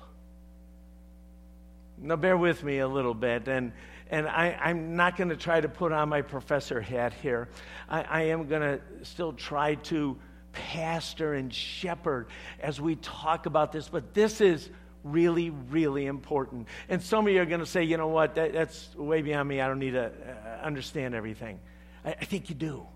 Now, 2.01 2.17
bear 2.17 2.37
with 2.37 2.63
me 2.63 2.79
a 2.79 2.89
little 2.89 3.15
bit, 3.15 3.49
and, 3.49 3.73
and 4.11 4.29
I, 4.29 4.71
am 4.71 4.95
not 4.97 5.17
going 5.17 5.31
to 5.31 5.37
try 5.37 5.61
to 5.61 5.69
put 5.69 5.93
on 5.93 6.09
my 6.09 6.23
professor 6.23 6.81
hat 6.81 7.13
here. 7.13 7.49
I, 7.89 8.03
I 8.03 8.23
am 8.23 8.47
going 8.47 8.63
to 8.63 8.81
still 9.03 9.33
try 9.33 9.75
to 9.75 10.17
pastor 10.53 11.35
and 11.35 11.53
shepherd 11.53 12.29
as 12.61 12.81
we 12.81 12.97
talk 12.97 13.47
about 13.47 13.73
this, 13.73 13.89
but 13.89 14.15
this 14.15 14.41
is 14.41 14.71
really, 15.13 15.51
really 15.51 16.07
important. 16.07 16.69
And 16.89 17.03
some 17.03 17.27
of 17.27 17.33
you 17.33 17.41
are 17.41 17.47
going 17.47 17.61
to 17.61 17.67
say, 17.67 17.85
you 17.85 17.97
know 17.97 18.09
what, 18.09 18.35
that, 18.35 18.53
that's 18.53 18.95
way 18.97 19.23
beyond 19.23 19.49
me. 19.49 19.61
I 19.61 19.67
don't 19.67 19.79
need 19.79 19.93
to 19.93 20.07
uh, 20.07 20.65
understand 20.65 21.15
everything. 21.15 21.59
I, 22.05 22.11
I 22.11 22.25
think 22.25 22.49
you 22.49 22.55
do. 22.55 22.87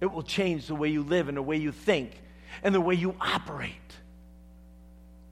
It 0.00 0.10
will 0.12 0.22
change 0.22 0.66
the 0.66 0.74
way 0.74 0.88
you 0.88 1.02
live 1.02 1.28
and 1.28 1.36
the 1.36 1.42
way 1.42 1.56
you 1.56 1.72
think 1.72 2.12
and 2.62 2.74
the 2.74 2.80
way 2.80 2.94
you 2.94 3.14
operate. 3.20 3.74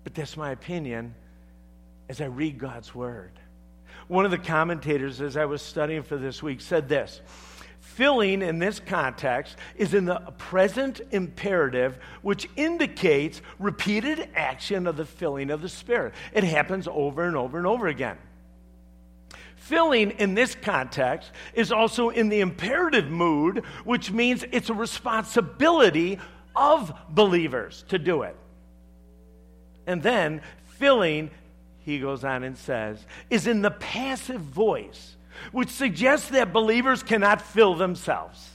But 0.04 0.14
that's 0.14 0.36
my 0.36 0.50
opinion 0.50 1.14
as 2.08 2.20
I 2.20 2.26
read 2.26 2.58
God's 2.58 2.94
Word. 2.94 3.32
One 4.06 4.24
of 4.24 4.30
the 4.30 4.38
commentators, 4.38 5.20
as 5.20 5.36
I 5.36 5.44
was 5.44 5.60
studying 5.60 6.02
for 6.02 6.16
this 6.16 6.42
week, 6.42 6.60
said 6.60 6.88
this 6.88 7.20
Filling 7.98 8.42
in 8.42 8.60
this 8.60 8.78
context 8.78 9.56
is 9.74 9.92
in 9.92 10.04
the 10.04 10.20
present 10.38 11.00
imperative, 11.10 11.98
which 12.22 12.48
indicates 12.54 13.42
repeated 13.58 14.28
action 14.36 14.86
of 14.86 14.96
the 14.96 15.04
filling 15.04 15.50
of 15.50 15.62
the 15.62 15.68
Spirit. 15.68 16.14
It 16.32 16.44
happens 16.44 16.86
over 16.86 17.24
and 17.24 17.36
over 17.36 17.58
and 17.58 17.66
over 17.66 17.88
again. 17.88 18.16
Filling 19.56 20.12
in 20.12 20.34
this 20.34 20.54
context 20.54 21.32
is 21.54 21.72
also 21.72 22.10
in 22.10 22.28
the 22.28 22.38
imperative 22.38 23.10
mood, 23.10 23.64
which 23.82 24.12
means 24.12 24.44
it's 24.52 24.70
a 24.70 24.74
responsibility 24.74 26.20
of 26.54 26.96
believers 27.08 27.84
to 27.88 27.98
do 27.98 28.22
it. 28.22 28.36
And 29.88 30.04
then 30.04 30.40
filling, 30.78 31.32
he 31.80 31.98
goes 31.98 32.22
on 32.22 32.44
and 32.44 32.56
says, 32.56 33.04
is 33.28 33.48
in 33.48 33.60
the 33.60 33.72
passive 33.72 34.40
voice 34.40 35.16
which 35.52 35.68
suggests 35.68 36.28
that 36.30 36.52
believers 36.52 37.02
cannot 37.02 37.42
fill 37.42 37.74
themselves. 37.74 38.50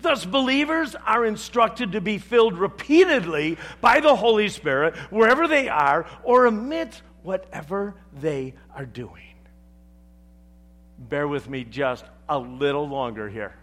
Thus, 0.00 0.24
believers 0.24 0.96
are 1.06 1.24
instructed 1.24 1.92
to 1.92 2.00
be 2.00 2.18
filled 2.18 2.58
repeatedly 2.58 3.58
by 3.80 4.00
the 4.00 4.16
Holy 4.16 4.48
Spirit 4.48 4.96
wherever 5.10 5.46
they 5.46 5.68
are 5.68 6.06
or 6.24 6.46
amidst 6.46 7.02
whatever 7.22 7.94
they 8.20 8.54
are 8.74 8.86
doing. 8.86 9.22
Bear 10.98 11.28
with 11.28 11.48
me 11.48 11.64
just 11.64 12.04
a 12.28 12.38
little 12.38 12.88
longer 12.88 13.28
here 13.28 13.54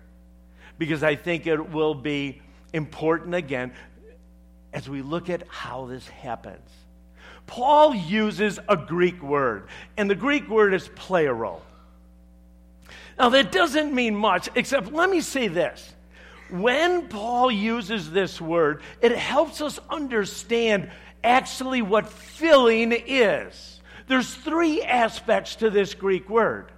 because 0.77 1.03
I 1.03 1.15
think 1.15 1.47
it 1.47 1.71
will 1.71 1.95
be 1.95 2.41
important 2.73 3.35
again 3.35 3.73
as 4.73 4.89
we 4.89 5.01
look 5.01 5.29
at 5.29 5.43
how 5.47 5.85
this 5.85 6.07
happens. 6.07 6.69
Paul 7.45 7.93
uses 7.93 8.59
a 8.69 8.77
Greek 8.77 9.21
word, 9.21 9.67
and 9.97 10.09
the 10.09 10.15
Greek 10.15 10.47
word 10.47 10.73
is 10.73 10.87
pleroo. 10.89 11.59
Now, 13.17 13.29
that 13.29 13.51
doesn't 13.51 13.93
mean 13.93 14.15
much, 14.15 14.49
except 14.55 14.91
let 14.91 15.09
me 15.09 15.21
say 15.21 15.47
this. 15.47 15.93
When 16.49 17.07
Paul 17.07 17.51
uses 17.51 18.11
this 18.11 18.39
word, 18.39 18.81
it 19.01 19.15
helps 19.15 19.61
us 19.61 19.79
understand 19.89 20.91
actually 21.23 21.81
what 21.81 22.09
filling 22.09 22.91
is. 22.91 23.81
There's 24.07 24.33
three 24.33 24.83
aspects 24.83 25.55
to 25.57 25.69
this 25.69 25.93
Greek 25.93 26.29
word. 26.29 26.71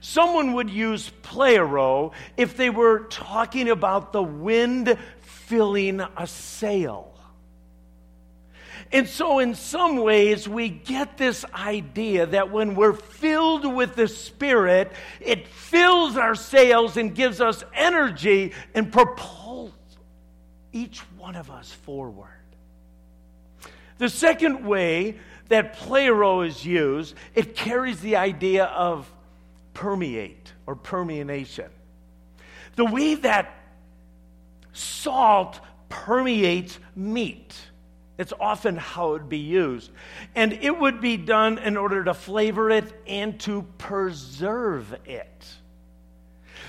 Someone 0.00 0.54
would 0.54 0.70
use 0.70 1.10
pleroo 1.22 2.12
if 2.36 2.56
they 2.56 2.70
were 2.70 3.00
talking 3.10 3.68
about 3.68 4.12
the 4.12 4.22
wind 4.22 4.96
filling 5.20 6.00
a 6.00 6.26
sail. 6.26 7.12
And 8.92 9.08
so, 9.08 9.38
in 9.38 9.54
some 9.54 9.98
ways, 9.98 10.48
we 10.48 10.68
get 10.68 11.16
this 11.16 11.44
idea 11.54 12.26
that 12.26 12.50
when 12.50 12.74
we're 12.74 12.92
filled 12.92 13.72
with 13.72 13.94
the 13.94 14.08
Spirit, 14.08 14.90
it 15.20 15.46
fills 15.46 16.16
our 16.16 16.34
sails 16.34 16.96
and 16.96 17.14
gives 17.14 17.40
us 17.40 17.62
energy 17.72 18.52
and 18.74 18.92
propels 18.92 19.72
each 20.72 20.98
one 21.18 21.36
of 21.36 21.50
us 21.52 21.70
forward. 21.70 22.28
The 23.98 24.08
second 24.08 24.66
way 24.66 25.18
that 25.48 25.76
pleroo 25.76 26.46
is 26.46 26.64
used, 26.64 27.14
it 27.34 27.54
carries 27.54 28.00
the 28.00 28.16
idea 28.16 28.64
of 28.64 29.12
permeate 29.74 30.52
or 30.66 30.74
permeation. 30.74 31.70
The 32.74 32.86
way 32.86 33.14
that 33.16 33.54
salt 34.72 35.60
permeates 35.88 36.78
meat 36.96 37.54
it's 38.20 38.34
often 38.38 38.76
how 38.76 39.08
it 39.08 39.12
would 39.12 39.28
be 39.30 39.38
used. 39.38 39.90
And 40.34 40.52
it 40.52 40.78
would 40.78 41.00
be 41.00 41.16
done 41.16 41.56
in 41.56 41.78
order 41.78 42.04
to 42.04 42.12
flavor 42.12 42.70
it 42.70 42.84
and 43.06 43.40
to 43.40 43.62
preserve 43.78 44.94
it. 45.06 45.46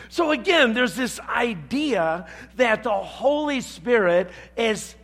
So 0.08 0.32
again, 0.32 0.74
there's 0.74 0.96
this 0.96 1.20
idea 1.20 2.26
that 2.56 2.84
the 2.84 2.90
Holy 2.92 3.60
Spirit 3.60 4.32
is 4.56 4.96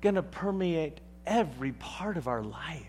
going 0.00 0.14
to 0.14 0.22
permeate 0.22 1.00
every 1.26 1.72
part 1.72 2.16
of 2.16 2.28
our 2.28 2.44
life. 2.44 2.86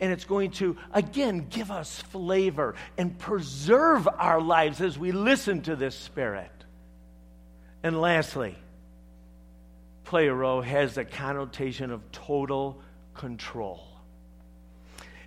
and 0.00 0.12
it's 0.12 0.24
going 0.24 0.50
to, 0.50 0.76
again, 0.92 1.46
give 1.50 1.70
us 1.70 2.00
flavor 2.00 2.74
and 2.98 3.18
preserve 3.18 4.08
our 4.18 4.40
lives 4.40 4.80
as 4.80 4.98
we 4.98 5.12
listen 5.12 5.62
to 5.62 5.76
this 5.76 5.96
Spirit. 5.96 6.50
And 7.82 8.00
lastly, 8.00 8.56
pleroo 10.04 10.62
has 10.64 10.94
the 10.94 11.04
connotation 11.04 11.90
of 11.90 12.10
total 12.12 12.80
control. 13.14 13.86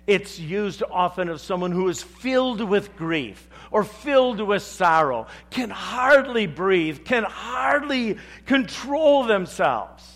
It's 0.06 0.38
used 0.38 0.82
often 0.90 1.28
of 1.28 1.40
someone 1.40 1.70
who 1.70 1.88
is 1.88 2.02
filled 2.02 2.62
with 2.62 2.96
grief 2.96 3.46
or 3.70 3.84
filled 3.84 4.40
with 4.40 4.62
sorrow, 4.62 5.26
can 5.50 5.68
hardly 5.68 6.46
breathe, 6.46 7.04
can 7.04 7.24
hardly 7.24 8.16
control 8.46 9.24
themselves. 9.24 10.10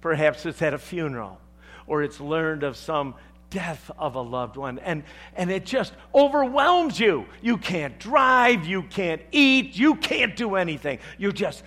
Perhaps 0.00 0.44
it's 0.46 0.60
at 0.60 0.74
a 0.74 0.78
funeral 0.78 1.38
or 1.86 2.02
it's 2.02 2.20
learned 2.20 2.64
of 2.64 2.76
some 2.76 3.14
death 3.48 3.90
of 3.98 4.16
a 4.16 4.20
loved 4.20 4.56
one 4.56 4.78
and, 4.80 5.04
and 5.36 5.52
it 5.52 5.64
just 5.64 5.92
overwhelms 6.12 6.98
you. 6.98 7.26
You 7.42 7.58
can't 7.58 8.00
drive, 8.00 8.66
you 8.66 8.82
can't 8.82 9.22
eat, 9.30 9.76
you 9.76 9.94
can't 9.94 10.34
do 10.34 10.56
anything. 10.56 10.98
You're 11.18 11.30
just 11.30 11.62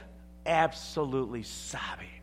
absolutely 0.45 1.43
sobbing. 1.43 2.14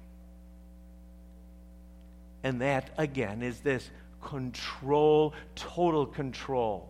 And 2.42 2.60
that, 2.60 2.90
again, 2.98 3.42
is 3.42 3.60
this 3.60 3.88
control, 4.20 5.34
total 5.54 6.06
control. 6.06 6.88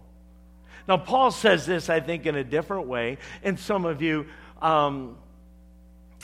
Now, 0.88 0.96
Paul 0.96 1.30
says 1.30 1.66
this, 1.66 1.88
I 1.88 2.00
think, 2.00 2.26
in 2.26 2.34
a 2.34 2.44
different 2.44 2.86
way, 2.86 3.18
and 3.42 3.58
some 3.58 3.84
of 3.84 4.02
you 4.02 4.26
um, 4.60 5.16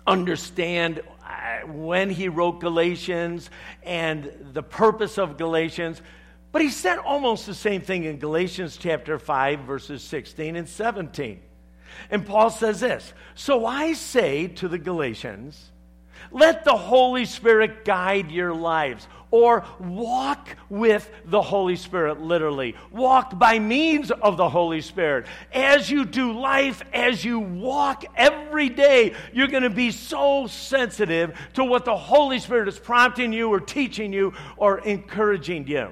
understand 0.07 1.01
uh, 1.23 1.67
when 1.67 2.11
he 2.11 2.29
wrote 2.29 2.61
Galatians 2.61 3.51
and 3.83 4.33
the 4.53 4.63
purpose 4.63 5.19
of 5.19 5.37
Galatians. 5.37 6.01
But 6.51 6.63
he 6.63 6.71
said 6.71 6.99
almost 6.99 7.47
the 7.47 7.55
same 7.55 7.83
thing 7.83 8.05
in 8.05 8.19
Galatians 8.19 8.77
chapter 8.77 9.19
5, 9.19 9.61
verses 9.61 10.03
16 10.03 10.57
and 10.57 10.69
17. 10.69 11.41
And 12.11 12.27
Paul 12.27 12.51
says 12.51 12.81
this 12.81 13.13
So 13.35 13.67
I 13.67 13.93
say 13.93 14.49
to 14.49 14.69
the 14.69 14.79
Galatians, 14.79 15.71
let 16.31 16.65
the 16.65 16.77
Holy 16.77 17.25
Spirit 17.25 17.85
guide 17.85 18.31
your 18.31 18.55
lives 18.55 19.07
or 19.31 19.65
walk 19.79 20.57
with 20.69 21.11
the 21.25 21.43
Holy 21.43 21.77
Spirit, 21.77 22.21
literally. 22.21 22.75
Walk 22.91 23.39
by 23.39 23.59
means 23.59 24.11
of 24.11 24.37
the 24.37 24.49
Holy 24.49 24.81
Spirit. 24.81 25.27
As 25.53 25.91
you 25.91 26.05
do 26.05 26.39
life, 26.39 26.83
as 26.93 27.25
you 27.25 27.39
walk 27.39 28.05
every 28.17 28.69
day, 28.69 29.15
you're 29.33 29.49
going 29.49 29.63
to 29.63 29.71
be 29.71 29.91
so 29.91 30.47
sensitive 30.47 31.39
to 31.55 31.65
what 31.65 31.85
the 31.85 31.97
Holy 31.97 32.39
Spirit 32.39 32.69
is 32.69 32.79
prompting 32.79 33.33
you 33.33 33.49
or 33.51 33.61
teaching 33.61 34.13
you 34.13 34.33
or 34.57 34.79
encouraging 34.79 35.67
you. 35.67 35.91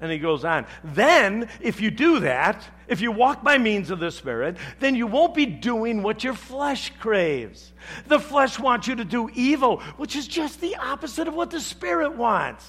And 0.00 0.12
he 0.12 0.18
goes 0.18 0.44
on. 0.44 0.66
Then, 0.84 1.48
if 1.60 1.80
you 1.80 1.90
do 1.90 2.20
that, 2.20 2.68
if 2.88 3.00
you 3.00 3.12
walk 3.12 3.44
by 3.44 3.58
means 3.58 3.90
of 3.90 4.00
the 4.00 4.10
Spirit, 4.10 4.56
then 4.80 4.94
you 4.94 5.06
won't 5.06 5.34
be 5.34 5.46
doing 5.46 6.02
what 6.02 6.24
your 6.24 6.34
flesh 6.34 6.90
craves. 6.98 7.72
The 8.06 8.18
flesh 8.18 8.58
wants 8.58 8.88
you 8.88 8.96
to 8.96 9.04
do 9.04 9.30
evil, 9.34 9.80
which 9.96 10.16
is 10.16 10.26
just 10.26 10.60
the 10.60 10.76
opposite 10.76 11.28
of 11.28 11.34
what 11.34 11.50
the 11.50 11.60
Spirit 11.60 12.16
wants. 12.16 12.66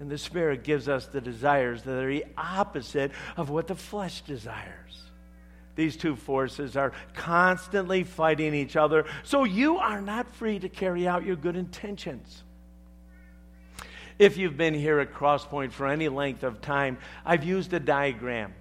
And 0.00 0.10
the 0.10 0.18
Spirit 0.18 0.64
gives 0.64 0.88
us 0.88 1.06
the 1.06 1.20
desires 1.20 1.82
that 1.82 2.04
are 2.04 2.08
the 2.08 2.24
opposite 2.36 3.12
of 3.36 3.50
what 3.50 3.66
the 3.66 3.74
flesh 3.74 4.22
desires. 4.22 5.02
These 5.76 5.96
two 5.96 6.16
forces 6.16 6.76
are 6.76 6.92
constantly 7.14 8.04
fighting 8.04 8.54
each 8.54 8.76
other, 8.76 9.06
so 9.22 9.44
you 9.44 9.78
are 9.78 10.00
not 10.00 10.28
free 10.34 10.58
to 10.58 10.68
carry 10.68 11.06
out 11.06 11.24
your 11.24 11.36
good 11.36 11.56
intentions. 11.56 12.42
If 14.18 14.36
you've 14.36 14.56
been 14.56 14.74
here 14.74 15.00
at 15.00 15.14
Crosspoint 15.14 15.72
for 15.72 15.86
any 15.86 16.08
length 16.08 16.42
of 16.42 16.60
time, 16.60 16.98
I've 17.24 17.44
used 17.44 17.72
a 17.72 17.80
diagram. 17.80 18.52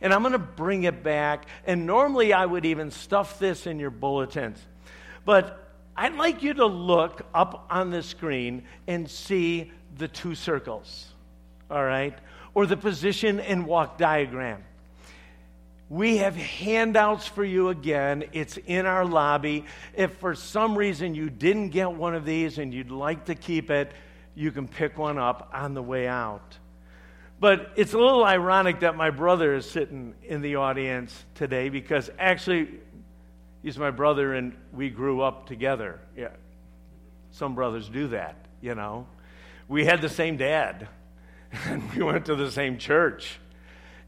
And 0.00 0.12
I'm 0.12 0.22
going 0.22 0.32
to 0.32 0.38
bring 0.38 0.84
it 0.84 1.02
back. 1.02 1.46
And 1.66 1.86
normally 1.86 2.32
I 2.32 2.46
would 2.46 2.64
even 2.64 2.90
stuff 2.90 3.38
this 3.38 3.66
in 3.66 3.78
your 3.78 3.90
bulletins. 3.90 4.58
But 5.24 5.58
I'd 5.96 6.14
like 6.14 6.42
you 6.42 6.54
to 6.54 6.66
look 6.66 7.22
up 7.34 7.66
on 7.70 7.90
the 7.90 8.02
screen 8.02 8.64
and 8.86 9.08
see 9.10 9.72
the 9.98 10.08
two 10.08 10.34
circles, 10.34 11.06
all 11.70 11.84
right? 11.84 12.16
Or 12.54 12.66
the 12.66 12.76
position 12.76 13.40
and 13.40 13.66
walk 13.66 13.98
diagram. 13.98 14.64
We 15.90 16.18
have 16.18 16.34
handouts 16.34 17.26
for 17.26 17.44
you 17.44 17.68
again. 17.68 18.24
It's 18.32 18.56
in 18.56 18.86
our 18.86 19.04
lobby. 19.04 19.66
If 19.94 20.16
for 20.16 20.34
some 20.34 20.76
reason 20.76 21.14
you 21.14 21.28
didn't 21.28 21.68
get 21.68 21.92
one 21.92 22.14
of 22.14 22.24
these 22.24 22.56
and 22.56 22.72
you'd 22.72 22.90
like 22.90 23.26
to 23.26 23.34
keep 23.34 23.70
it, 23.70 23.92
you 24.34 24.50
can 24.50 24.66
pick 24.66 24.96
one 24.96 25.18
up 25.18 25.50
on 25.52 25.74
the 25.74 25.82
way 25.82 26.08
out. 26.08 26.56
But 27.42 27.72
it's 27.74 27.92
a 27.92 27.98
little 27.98 28.24
ironic 28.24 28.78
that 28.80 28.94
my 28.94 29.10
brother 29.10 29.56
is 29.56 29.68
sitting 29.68 30.14
in 30.22 30.42
the 30.42 30.54
audience 30.54 31.12
today 31.34 31.70
because 31.70 32.08
actually, 32.16 32.68
he's 33.64 33.76
my 33.76 33.90
brother 33.90 34.32
and 34.32 34.56
we 34.72 34.90
grew 34.90 35.22
up 35.22 35.48
together. 35.48 35.98
Yeah. 36.16 36.28
Some 37.32 37.56
brothers 37.56 37.88
do 37.88 38.06
that, 38.08 38.36
you 38.60 38.76
know. 38.76 39.08
We 39.66 39.84
had 39.84 40.02
the 40.02 40.08
same 40.08 40.36
dad 40.36 40.86
and 41.64 41.92
we 41.94 42.04
went 42.04 42.26
to 42.26 42.36
the 42.36 42.48
same 42.48 42.78
church. 42.78 43.40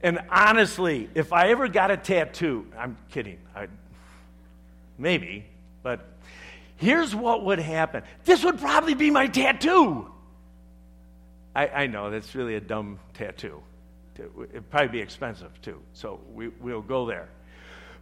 And 0.00 0.20
honestly, 0.30 1.10
if 1.16 1.32
I 1.32 1.48
ever 1.48 1.66
got 1.66 1.90
a 1.90 1.96
tattoo, 1.96 2.68
I'm 2.78 2.96
kidding. 3.10 3.40
I, 3.52 3.66
maybe, 4.96 5.44
but 5.82 6.06
here's 6.76 7.16
what 7.16 7.44
would 7.44 7.58
happen. 7.58 8.04
This 8.26 8.44
would 8.44 8.60
probably 8.60 8.94
be 8.94 9.10
my 9.10 9.26
tattoo. 9.26 10.13
I, 11.54 11.68
I 11.68 11.86
know 11.86 12.10
that's 12.10 12.34
really 12.34 12.56
a 12.56 12.60
dumb 12.60 12.98
tattoo. 13.14 13.62
It'd 14.16 14.70
probably 14.70 14.88
be 14.88 15.00
expensive 15.00 15.60
too, 15.62 15.80
so 15.92 16.20
we, 16.32 16.48
we'll 16.48 16.82
go 16.82 17.06
there. 17.06 17.28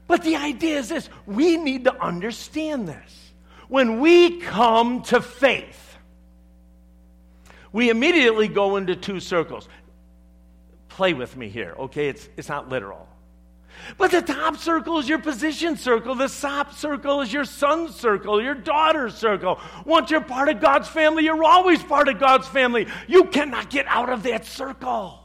But 0.07 0.23
the 0.23 0.37
idea 0.37 0.79
is 0.79 0.89
this 0.89 1.09
we 1.27 1.57
need 1.57 1.85
to 1.85 2.03
understand 2.03 2.89
this. 2.89 3.33
When 3.69 4.01
we 4.01 4.41
come 4.41 5.03
to 5.05 5.21
faith, 5.21 5.97
we 7.73 7.89
immediately 7.89 8.49
go 8.49 8.77
into 8.77 8.95
two 8.95 9.21
circles. 9.21 9.69
Play 10.89 11.15
with 11.15 11.37
me 11.37 11.49
here, 11.49 11.75
okay? 11.79 12.09
It's, 12.09 12.29
it's 12.37 12.51
not 12.51 12.69
literal. 12.69 13.09
But 13.99 14.11
the 14.11 14.23
top 14.23 14.57
circle 14.57 14.99
is 14.99 15.09
your 15.09 15.19
position 15.19 15.77
circle. 15.77 16.15
The 16.15 16.29
top 16.29 16.73
circle 16.75 17.21
is 17.21 17.33
your 17.33 17.45
son's 17.45 17.95
circle, 17.97 18.41
your 18.43 18.55
daughter's 18.55 19.15
circle. 19.15 19.61
Once 19.85 20.11
you're 20.11 20.21
part 20.21 20.49
of 20.49 20.61
God's 20.61 20.89
family, 20.89 21.25
you're 21.25 21.45
always 21.45 21.83
part 21.83 22.09
of 22.09 22.19
God's 22.19 22.49
family. 22.49 22.87
You 23.07 23.25
cannot 23.25 23.71
get 23.71 23.87
out 23.87 24.09
of 24.09 24.23
that 24.25 24.47
circle. 24.47 25.19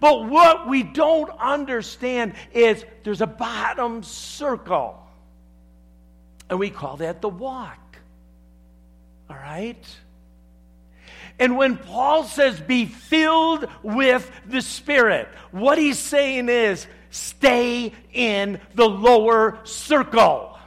But 0.00 0.28
what 0.28 0.68
we 0.68 0.82
don't 0.82 1.30
understand 1.38 2.34
is 2.52 2.84
there's 3.04 3.20
a 3.20 3.26
bottom 3.26 4.02
circle. 4.02 4.98
And 6.48 6.58
we 6.58 6.70
call 6.70 6.96
that 6.96 7.20
the 7.20 7.28
walk. 7.28 7.98
All 9.28 9.36
right? 9.36 9.86
And 11.38 11.56
when 11.56 11.76
Paul 11.76 12.24
says, 12.24 12.60
be 12.60 12.86
filled 12.86 13.66
with 13.82 14.30
the 14.46 14.60
Spirit, 14.60 15.28
what 15.52 15.78
he's 15.78 15.98
saying 15.98 16.48
is, 16.48 16.86
stay 17.10 17.92
in 18.12 18.60
the 18.74 18.88
lower 18.88 19.58
circle. 19.64 20.58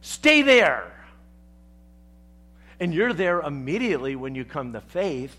Stay 0.00 0.42
there. 0.42 0.88
And 2.78 2.92
you're 2.92 3.12
there 3.12 3.40
immediately 3.40 4.16
when 4.16 4.34
you 4.34 4.44
come 4.44 4.72
to 4.72 4.80
faith. 4.80 5.36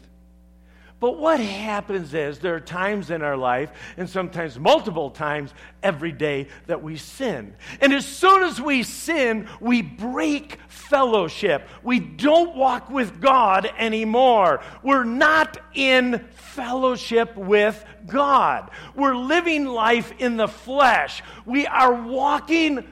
But 1.04 1.20
what 1.20 1.42
happens 1.42 2.14
is 2.14 2.40
there 2.40 2.56
are 2.56 2.62
times 2.62 3.12
in 3.12 3.24
our 3.24 3.36
life, 3.36 3.70
and 3.98 4.10
sometimes 4.10 4.58
multiple 4.58 5.10
times 5.10 5.54
every 5.84 6.14
day, 6.14 6.48
that 6.68 6.82
we 6.82 6.96
sin. 6.96 7.56
And 7.82 7.92
as 7.92 8.06
soon 8.06 8.42
as 8.42 8.62
we 8.62 8.84
sin, 8.84 9.50
we 9.60 9.82
break 9.82 10.60
fellowship. 10.70 11.68
We 11.84 12.00
don't 12.00 12.56
walk 12.56 12.90
with 12.90 13.20
God 13.20 13.70
anymore. 13.78 14.62
We're 14.82 15.04
not 15.04 15.58
in 15.74 16.24
fellowship 16.36 17.36
with 17.36 17.84
God. 18.08 18.72
We're 18.96 19.18
living 19.18 19.66
life 19.66 20.14
in 20.20 20.38
the 20.38 20.48
flesh. 20.48 21.22
We 21.46 21.68
are 21.68 21.94
walking 21.94 22.88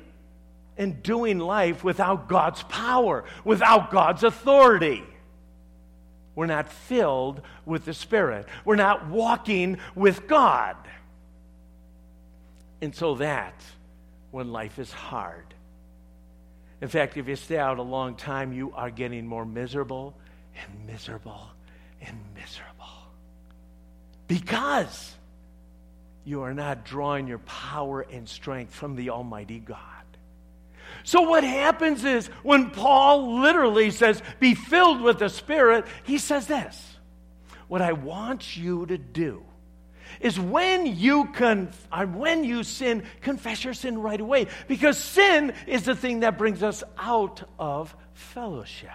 and 0.78 1.02
doing 1.02 1.39
life 1.39 1.82
without 1.82 2.28
God's 2.28 2.62
power, 2.63 3.24
without 3.45 3.89
God's 3.89 4.26
authority. 4.26 5.02
We're 6.36 6.46
not 6.46 6.72
filled 6.72 7.41
with 7.65 7.86
the 7.86 7.94
Spirit. 7.94 8.48
We're 8.63 8.76
not 8.76 9.08
walking 9.08 9.78
with 9.96 10.28
God. 10.28 10.78
And 12.82 12.96
so 12.96 13.15
that 13.15 13.62
when 14.32 14.52
life 14.52 14.80
is 14.80 14.91
hard. 14.91 15.54
In 16.82 16.88
fact, 16.88 17.17
if 17.17 17.28
you 17.28 17.36
stay 17.36 17.58
out 17.58 17.78
a 17.78 17.84
long 17.84 18.15
time, 18.15 18.54
you 18.54 18.74
are 18.74 18.89
getting 18.89 19.28
more 19.28 19.46
miserable 19.46 20.15
and 20.56 20.88
miserable 20.88 21.48
and 22.02 22.17
miserable. 22.34 22.88
Because 24.28 25.15
you 26.24 26.41
are 26.41 26.54
not 26.54 26.86
drawing 26.86 27.28
your 27.28 27.39
power 27.39 28.02
and 28.02 28.28
strength 28.28 28.74
from 28.74 28.96
the 28.96 29.10
Almighty 29.10 29.60
God. 29.60 29.78
So, 31.04 31.22
what 31.22 31.44
happens 31.44 32.04
is 32.04 32.28
when 32.44 32.70
Paul 32.72 33.40
literally 33.42 33.92
says, 33.92 34.22
be 34.40 34.54
filled 34.56 35.02
with 35.02 35.20
the 35.20 35.30
Spirit, 35.30 35.86
he 36.04 36.18
says 36.18 36.48
this 36.48 36.98
what 37.68 37.82
I 37.82 37.94
want 37.94 38.58
you 38.58 38.86
to 38.88 38.98
do 38.98 39.44
is 40.20 40.40
when 40.40 40.86
you 40.86 41.26
con- 41.34 41.72
uh, 41.92 42.06
when 42.06 42.44
you 42.44 42.64
sin, 42.64 43.04
confess 43.22 43.64
your 43.64 43.74
sin 43.74 43.98
right 43.98 44.20
away 44.20 44.48
because 44.68 44.98
sin 44.98 45.54
is 45.68 45.84
the 45.84 45.96
thing 45.96 46.20
that 46.20 46.38
brings 46.38 46.64
us 46.64 46.84
out 46.98 47.44
of 47.58 47.96
fellowship. 48.14 48.90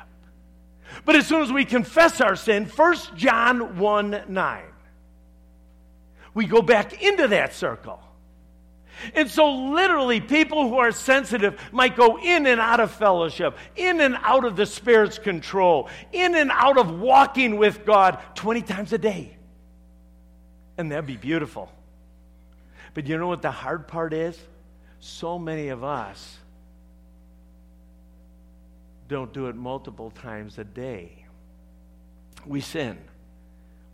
But 1.05 1.16
as 1.16 1.27
soon 1.27 1.42
as 1.42 1.53
we 1.53 1.64
confess 1.64 2.21
our 2.21 2.37
sin, 2.37 2.66
1 2.66 2.97
John 3.16 3.79
1 3.79 4.23
9, 4.29 4.62
we 6.35 6.47
go 6.47 6.62
back 6.62 7.03
into 7.03 7.29
that 7.29 7.55
circle. 7.55 8.01
And 9.15 9.31
so, 9.31 9.53
literally, 9.53 10.21
people 10.21 10.69
who 10.69 10.79
are 10.79 10.93
sensitive 10.93 11.61
might 11.73 11.97
go 11.97 12.19
in 12.19 12.47
and 12.47 12.61
out 12.61 12.81
of 12.81 12.91
fellowship, 12.91 13.57
in 13.77 14.01
and 14.01 14.17
out 14.23 14.45
of 14.45 14.57
the 14.57 14.67
Spirit's 14.67 15.19
control, 15.19 15.89
in 16.13 16.35
and 16.35 16.51
out 16.51 16.79
of 16.79 16.99
walking 16.99 17.57
with 17.57 17.85
God 17.85 18.19
20 18.35 18.63
times 18.63 18.93
a 18.93 18.99
day. 18.99 19.37
And 20.79 20.91
that'd 20.91 21.07
be 21.07 21.17
beautiful. 21.17 21.71
But 22.95 23.07
you 23.07 23.19
know 23.19 23.27
what 23.27 23.43
the 23.43 23.51
hard 23.51 23.89
part 23.89 24.13
is? 24.13 24.39
So 25.01 25.39
many 25.39 25.69
of 25.69 25.85
us 25.85 26.39
don't 29.09 29.33
do 29.33 29.47
it 29.47 29.55
multiple 29.55 30.11
times 30.11 30.59
a 30.59 30.65
day. 30.65 31.27
We 32.45 32.61
sin. 32.61 32.99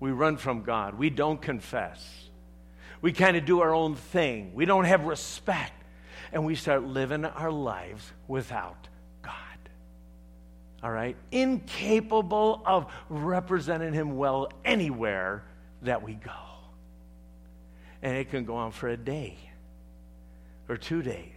We 0.01 0.11
run 0.11 0.37
from 0.37 0.63
God. 0.63 0.99
We 0.99 1.11
don't 1.11 1.41
confess. 1.41 2.29
We 3.03 3.13
kind 3.13 3.37
of 3.37 3.45
do 3.45 3.61
our 3.61 3.75
own 3.75 3.97
thing. 3.97 4.53
We 4.55 4.65
don't 4.65 4.85
have 4.85 5.05
respect. 5.05 5.73
And 6.33 6.47
we 6.47 6.55
start 6.55 6.85
living 6.85 7.27
our 7.27 7.51
lives 7.51 8.11
without 8.27 8.89
God. 9.21 9.35
All 10.83 10.91
right? 10.91 11.17
Incapable 11.31 12.63
of 12.65 12.91
representing 13.11 13.93
Him 13.93 14.17
well 14.17 14.49
anywhere 14.65 15.45
that 15.83 16.03
we 16.03 16.15
go. 16.15 16.31
And 18.01 18.17
it 18.17 18.31
can 18.31 18.45
go 18.45 18.55
on 18.55 18.71
for 18.73 18.89
a 18.89 18.97
day, 18.97 19.37
or 20.69 20.77
two 20.77 21.03
days, 21.03 21.29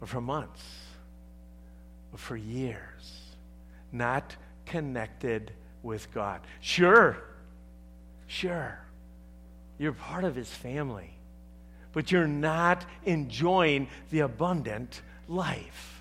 or 0.00 0.06
for 0.06 0.20
months, 0.20 0.64
or 2.12 2.18
for 2.18 2.36
years. 2.36 3.36
Not 3.92 4.36
connected 4.66 5.52
with 5.82 6.12
God. 6.12 6.40
Sure, 6.60 7.16
sure 8.26 8.80
you're 9.78 9.92
part 9.92 10.24
of 10.24 10.34
his 10.34 10.48
family, 10.48 11.10
but 11.92 12.10
you're 12.10 12.26
not 12.26 12.84
enjoying 13.04 13.88
the 14.10 14.20
abundant 14.20 15.02
life. 15.28 15.98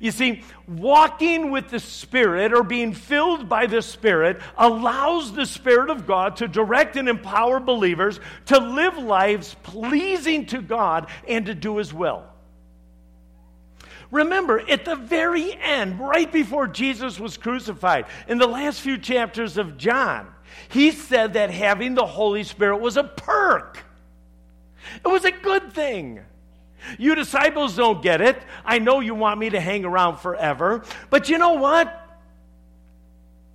You 0.00 0.10
see, 0.10 0.42
walking 0.66 1.50
with 1.50 1.70
the 1.70 1.80
Spirit 1.80 2.52
or 2.52 2.62
being 2.62 2.92
filled 2.92 3.48
by 3.48 3.66
the 3.66 3.82
Spirit 3.82 4.40
allows 4.56 5.32
the 5.32 5.46
Spirit 5.46 5.90
of 5.90 6.06
God 6.06 6.36
to 6.36 6.48
direct 6.48 6.96
and 6.96 7.08
empower 7.08 7.58
believers 7.58 8.20
to 8.46 8.58
live 8.58 8.98
lives 8.98 9.56
pleasing 9.62 10.46
to 10.46 10.60
God 10.60 11.08
and 11.26 11.46
to 11.46 11.54
do 11.54 11.78
His 11.78 11.92
will. 11.92 12.24
Remember, 14.10 14.60
at 14.70 14.84
the 14.84 14.96
very 14.96 15.52
end, 15.54 16.00
right 16.00 16.30
before 16.30 16.66
Jesus 16.66 17.20
was 17.20 17.36
crucified, 17.36 18.06
in 18.26 18.38
the 18.38 18.46
last 18.46 18.80
few 18.80 18.96
chapters 18.96 19.58
of 19.58 19.76
John, 19.76 20.28
he 20.68 20.90
said 20.90 21.34
that 21.34 21.50
having 21.50 21.94
the 21.94 22.06
Holy 22.06 22.44
Spirit 22.44 22.78
was 22.78 22.96
a 22.96 23.04
perk, 23.04 23.78
it 25.04 25.08
was 25.08 25.24
a 25.24 25.32
good 25.32 25.72
thing. 25.72 26.20
You 26.98 27.14
disciples 27.14 27.76
don't 27.76 28.02
get 28.02 28.20
it. 28.20 28.40
I 28.64 28.78
know 28.78 29.00
you 29.00 29.14
want 29.14 29.40
me 29.40 29.50
to 29.50 29.60
hang 29.60 29.84
around 29.84 30.18
forever, 30.18 30.84
but 31.10 31.28
you 31.28 31.38
know 31.38 31.54
what? 31.54 31.94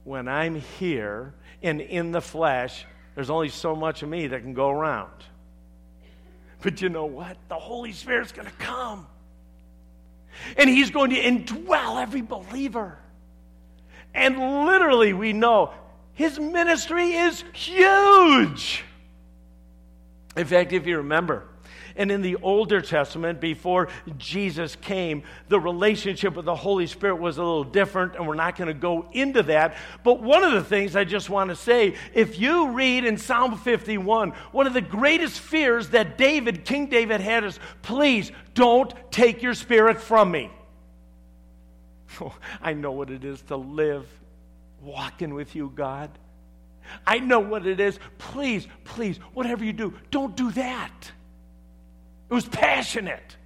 When 0.04 0.28
I'm 0.28 0.56
here 0.56 1.34
and 1.62 1.80
in 1.80 2.12
the 2.12 2.22
flesh, 2.22 2.86
there's 3.16 3.30
only 3.30 3.50
so 3.50 3.76
much 3.76 4.04
of 4.04 4.10
me 4.10 4.28
that 4.28 4.42
can 4.42 4.54
go 4.54 4.70
around. 4.70 5.12
But 6.62 6.82
you 6.82 6.90
know 6.90 7.06
what? 7.06 7.38
The 7.50 7.56
Holy 7.56 7.92
Spirit's 7.92 8.32
going 8.32 8.48
to 8.48 8.54
come. 8.54 9.08
And 10.58 10.70
He's 10.70 10.92
going 10.92 11.12
to 11.12 11.22
indwell 11.22 12.02
every 12.02 12.22
believer. 12.22 12.98
And 14.14 14.66
literally, 14.66 15.14
we 15.14 15.34
know 15.34 15.74
his 16.14 16.40
ministry 16.40 17.14
is 17.14 17.44
huge. 17.54 18.84
In 20.36 20.46
fact, 20.46 20.74
if 20.74 20.88
you 20.88 20.98
remember, 20.98 21.44
and 21.96 22.12
in 22.12 22.22
the 22.22 22.38
Older 22.38 22.82
Testament, 22.82 23.40
before 23.40 23.90
Jesus 24.18 24.76
came, 24.76 25.24
the 25.48 25.60
relationship 25.60 26.36
with 26.36 26.46
the 26.46 26.56
Holy 26.56 26.88
Spirit 26.88 27.16
was 27.16 27.38
a 27.38 27.44
little 27.44 27.64
different, 27.64 28.16
and 28.16 28.28
we're 28.28 28.34
not 28.34 28.56
going 28.56 28.68
to 28.68 28.74
go 28.74 29.08
into 29.12 29.44
that. 29.44 29.76
But 30.04 30.22
one 30.22 30.44
of 30.44 30.54
the 30.54 30.64
things 30.64 30.96
I 30.96 31.04
just 31.04 31.30
want 31.30 31.50
to 31.50 31.56
say 31.56 31.96
if 32.14 32.40
you 32.40 32.72
read 32.72 33.06
in 33.06 33.18
Psalm 33.18 33.58
51, 33.58 34.32
one 34.52 34.68
of 34.68 34.74
the 34.74 34.82
greatest 34.82 35.40
fears 35.40 35.90
that 35.90 36.18
David, 36.18 36.66
King 36.66 36.88
David, 36.88 37.22
had 37.22 37.44
is 37.44 37.60
please 37.84 38.32
don't 38.56 38.94
take 39.12 39.44
your 39.44 39.54
spirit 39.54 40.02
from 40.02 40.32
me. 40.32 40.52
Oh, 42.22 42.36
I 42.62 42.74
know 42.74 42.92
what 42.92 43.10
it 43.10 43.24
is 43.24 43.42
to 43.44 43.58
live 43.58 44.08
walking 44.84 45.34
with 45.34 45.56
you, 45.56 45.72
God. 45.74 46.10
I 47.08 47.20
know 47.20 47.40
what 47.40 47.66
it 47.66 47.80
is. 47.80 47.98
Please, 48.18 48.68
please, 48.84 49.18
whatever 49.34 49.64
you 49.64 49.74
do, 49.74 49.94
don't 50.12 50.36
do 50.36 50.52
that. 50.52 51.12
It 52.30 52.34
was 52.34 52.46
passionate. 52.46 53.38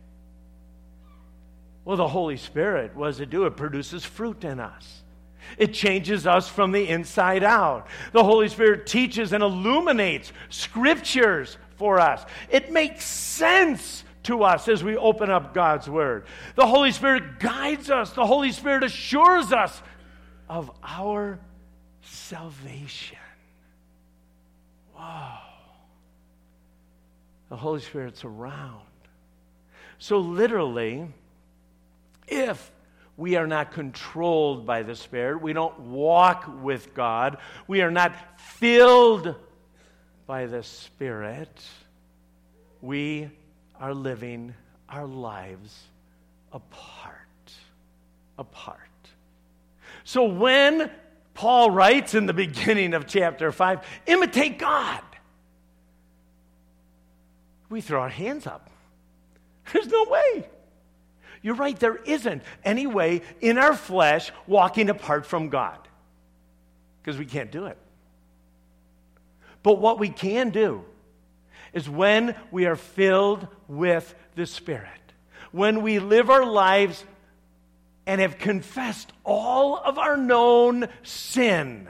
Well, 1.86 1.98
the 1.98 2.08
Holy 2.08 2.38
Spirit, 2.38 2.96
what 2.96 3.08
does 3.08 3.20
it 3.20 3.30
do? 3.30 3.46
It 3.46 3.56
produces 3.56 4.04
fruit 4.04 4.44
in 4.44 4.60
us. 4.60 5.04
It 5.58 5.74
changes 5.74 6.28
us 6.28 6.50
from 6.50 6.72
the 6.72 6.88
inside 6.88 7.44
out. 7.44 7.88
The 8.12 8.24
Holy 8.24 8.50
Spirit 8.50 8.86
teaches 8.86 9.32
and 9.32 9.42
illuminates 9.42 10.34
scriptures 10.50 11.58
for 11.78 12.00
us. 12.00 12.26
It 12.50 12.72
makes 12.72 13.06
sense 13.06 14.04
to 14.24 14.44
us 14.44 14.68
as 14.68 14.84
we 14.84 14.98
open 14.98 15.30
up 15.30 15.54
God's 15.54 15.90
Word. 15.90 16.26
The 16.56 16.68
Holy 16.68 16.92
Spirit 16.92 17.40
guides 17.40 17.90
us, 17.90 18.12
the 18.12 18.26
Holy 18.26 18.52
Spirit 18.52 18.84
assures 18.84 19.54
us 19.54 19.82
of 20.50 20.72
our 20.84 21.40
salvation. 22.02 23.18
Wow. 24.96 25.40
The 27.50 27.56
Holy 27.56 27.82
Spirit's 27.82 28.24
around. 28.26 28.82
So, 30.00 30.20
literally, 30.20 31.08
if 32.28 32.72
we 33.16 33.36
are 33.36 33.48
not 33.48 33.72
controlled 33.72 34.66
by 34.66 34.84
the 34.84 34.96
Spirit, 34.96 35.42
we 35.42 35.54
don't 35.54 35.78
walk 35.80 36.46
with 36.62 36.94
God, 36.94 37.38
we 37.68 37.82
are 37.82 37.92
not 37.92 38.40
filled 38.40 39.36
by 40.28 40.46
the 40.46 40.62
Spirit, 40.62 41.66
we 42.82 43.30
are 43.80 43.94
living 43.94 44.54
our 44.90 45.08
lives 45.08 45.84
apart. 46.52 47.24
Apart. 48.38 48.87
So 50.08 50.24
when 50.24 50.90
Paul 51.34 51.70
writes 51.70 52.16
in 52.16 52.28
the 52.28 52.34
beginning 52.34 52.94
of 52.94 53.08
chapter 53.08 53.52
5 53.52 53.86
imitate 54.06 54.58
God, 54.58 55.02
we 57.68 57.82
throw 57.82 58.00
our 58.00 58.08
hands 58.08 58.48
up. 58.48 58.70
There's 59.74 59.88
no 59.88 60.06
way. 60.06 60.48
You're 61.42 61.56
right, 61.56 61.78
there 61.78 61.98
isn't 61.98 62.42
any 62.64 62.88
way 62.88 63.22
in 63.42 63.58
our 63.58 63.76
flesh 63.76 64.32
walking 64.48 64.90
apart 64.90 65.26
from 65.26 65.50
God 65.50 65.78
because 67.02 67.20
we 67.20 67.26
can't 67.26 67.52
do 67.52 67.66
it. 67.66 67.78
But 69.62 69.80
what 69.80 70.00
we 70.00 70.08
can 70.08 70.52
do 70.52 70.86
is 71.74 71.90
when 71.90 72.34
we 72.50 72.66
are 72.66 72.78
filled 72.78 73.46
with 73.68 74.16
the 74.36 74.46
Spirit, 74.46 74.88
when 75.52 75.82
we 75.82 76.00
live 76.00 76.30
our 76.30 76.46
lives 76.46 77.04
and 78.08 78.22
have 78.22 78.40
confessed 78.40 79.12
all 79.24 79.78
of 79.78 80.00
our 80.00 80.18
known 80.18 80.88
sin, 81.04 81.88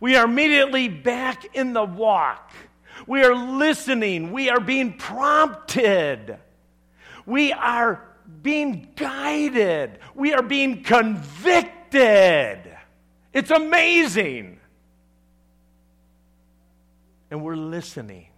we 0.00 0.16
are 0.16 0.24
immediately 0.24 0.88
back 0.88 1.54
in 1.54 1.72
the 1.72 1.84
walk. 1.84 2.52
We 3.06 3.22
are 3.24 3.34
listening. 3.34 4.32
We 4.32 4.48
are 4.48 4.60
being 4.60 4.96
prompted. 4.96 6.38
We 7.26 7.52
are 7.52 8.04
being 8.42 8.88
guided. 8.94 9.98
We 10.14 10.32
are 10.32 10.42
being 10.42 10.84
convicted. 10.84 12.60
It's 13.32 13.50
amazing. 13.50 14.60
And 17.30 17.42
we're 17.42 17.56
listening 17.56 18.28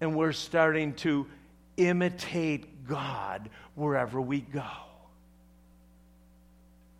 and 0.00 0.16
we're 0.16 0.32
starting 0.32 0.94
to 0.94 1.26
imitate 1.76 2.86
God 2.86 3.50
wherever 3.80 4.20
we 4.20 4.40
go. 4.40 4.62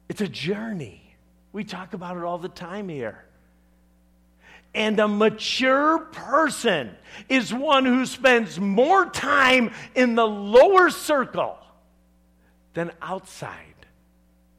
It's 0.09 0.21
a 0.21 0.29
journey. 0.29 1.03
We 1.53 1.63
talk 1.63 1.93
about 1.93 2.17
it 2.17 2.25
all 2.25 2.39
the 2.39 2.49
time 2.49 2.89
here. 2.89 3.25
And 4.75 4.99
a 4.99 5.07
mature 5.07 5.99
person 5.99 6.91
is 7.29 7.53
one 7.53 7.85
who 7.85 8.07
spends 8.07 8.59
more 8.59 9.07
time 9.07 9.73
in 9.95 10.15
the 10.15 10.27
lower 10.27 10.91
circle 10.91 11.59
than 12.75 12.93
outside 13.03 13.75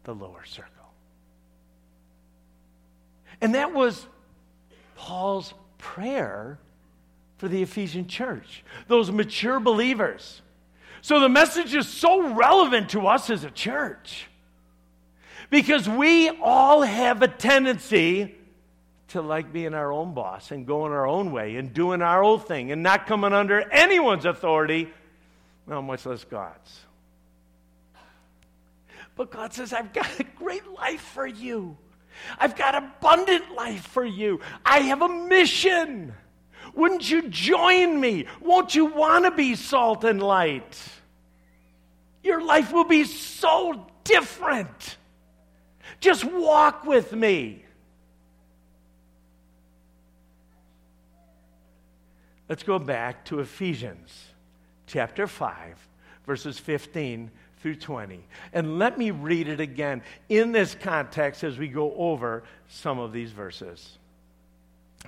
the 0.04 0.14
lower 0.14 0.44
circle. 0.46 0.70
And 3.40 3.56
that 3.56 3.74
was 3.74 4.06
Paul's 4.96 5.54
prayer 5.78 6.60
for 7.38 7.48
the 7.48 7.64
Ephesian 7.64 8.08
church, 8.08 8.64
those 8.88 9.10
mature 9.12 9.60
believers. 9.60 10.42
So 11.02 11.20
the 11.20 11.30
message 11.30 11.74
is 11.74 11.88
so 11.88 12.34
relevant 12.34 12.90
to 12.92 13.08
us 13.08 13.30
as 13.30 13.44
a 13.44 13.52
church 13.52 14.28
because 15.50 15.90
we 15.90 16.30
all 16.30 16.82
have 16.82 17.22
a 17.22 17.28
tendency 17.28 18.36
to 19.10 19.22
like 19.22 19.52
being 19.52 19.74
our 19.74 19.92
own 19.92 20.14
boss 20.14 20.52
and 20.52 20.66
going 20.66 20.94
our 20.94 21.06
own 21.06 21.32
way 21.32 21.58
and 21.58 21.74
doing 21.74 22.02
our 22.02 22.24
own 22.24 22.40
thing 22.40 22.72
and 22.72 22.82
not 22.82 23.08
coming 23.08 23.34
under 23.34 23.62
anyone's 23.72 24.26
authority, 24.26 24.90
no, 25.68 25.82
much 25.82 26.06
less 26.06 26.24
God's. 26.24 26.80
But 29.16 29.32
God 29.32 29.54
says, 29.54 29.74
I've 29.74 29.92
got 29.92 30.08
a 30.20 30.24
great 30.24 30.66
life 30.72 31.02
for 31.02 31.28
you. 31.28 31.78
I've 32.38 32.56
got 32.56 32.76
abundant 32.76 33.54
life 33.54 33.86
for 33.88 34.06
you. 34.06 34.40
I 34.66 34.80
have 34.80 35.02
a 35.02 35.10
mission. 35.10 36.14
Wouldn't 36.74 37.10
you 37.10 37.30
join 37.30 38.00
me? 38.00 38.26
Won't 38.40 38.76
you 38.76 38.86
want 38.86 39.26
to 39.26 39.32
be 39.32 39.56
salt 39.56 40.04
and 40.04 40.22
light? 40.22 40.78
Your 42.24 42.44
life 42.44 42.72
will 42.72 42.86
be 42.86 43.04
so 43.04 43.88
different. 44.04 44.98
Just 46.00 46.24
walk 46.24 46.86
with 46.86 47.14
me. 47.14 47.66
Let's 52.48 52.64
go 52.64 52.80
back 52.80 53.24
to 53.26 53.40
Ephesians 53.40 54.26
chapter 54.86 55.26
5, 55.26 55.88
verses 56.26 56.60
15 56.60 57.32
through 57.62 57.76
20. 57.76 58.28
And 58.52 58.78
let 58.78 58.98
me 58.98 59.12
read 59.12 59.48
it 59.48 59.62
again 59.62 60.04
in 60.28 60.52
this 60.52 60.76
context 60.76 61.46
as 61.46 61.58
we 61.58 61.70
go 61.70 61.94
over 61.96 62.44
some 62.68 63.00
of 63.00 63.14
these 63.14 63.32
verses. 63.32 63.98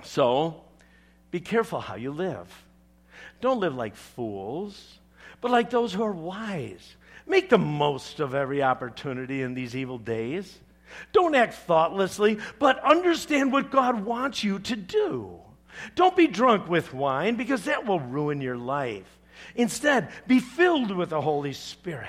So, 0.02 0.63
be 1.34 1.40
careful 1.40 1.80
how 1.80 1.96
you 1.96 2.12
live. 2.12 2.46
Don't 3.40 3.58
live 3.58 3.74
like 3.74 3.96
fools, 3.96 5.00
but 5.40 5.50
like 5.50 5.68
those 5.68 5.92
who 5.92 6.04
are 6.04 6.12
wise. 6.12 6.94
Make 7.26 7.50
the 7.50 7.58
most 7.58 8.20
of 8.20 8.36
every 8.36 8.62
opportunity 8.62 9.42
in 9.42 9.52
these 9.52 9.74
evil 9.74 9.98
days. 9.98 10.56
Don't 11.12 11.34
act 11.34 11.54
thoughtlessly, 11.54 12.38
but 12.60 12.78
understand 12.84 13.50
what 13.50 13.72
God 13.72 14.04
wants 14.04 14.44
you 14.44 14.60
to 14.60 14.76
do. 14.76 15.40
Don't 15.96 16.16
be 16.16 16.28
drunk 16.28 16.68
with 16.68 16.94
wine, 16.94 17.34
because 17.34 17.64
that 17.64 17.84
will 17.84 17.98
ruin 17.98 18.40
your 18.40 18.56
life. 18.56 19.18
Instead, 19.56 20.10
be 20.28 20.38
filled 20.38 20.92
with 20.92 21.10
the 21.10 21.20
Holy 21.20 21.52
Spirit, 21.52 22.06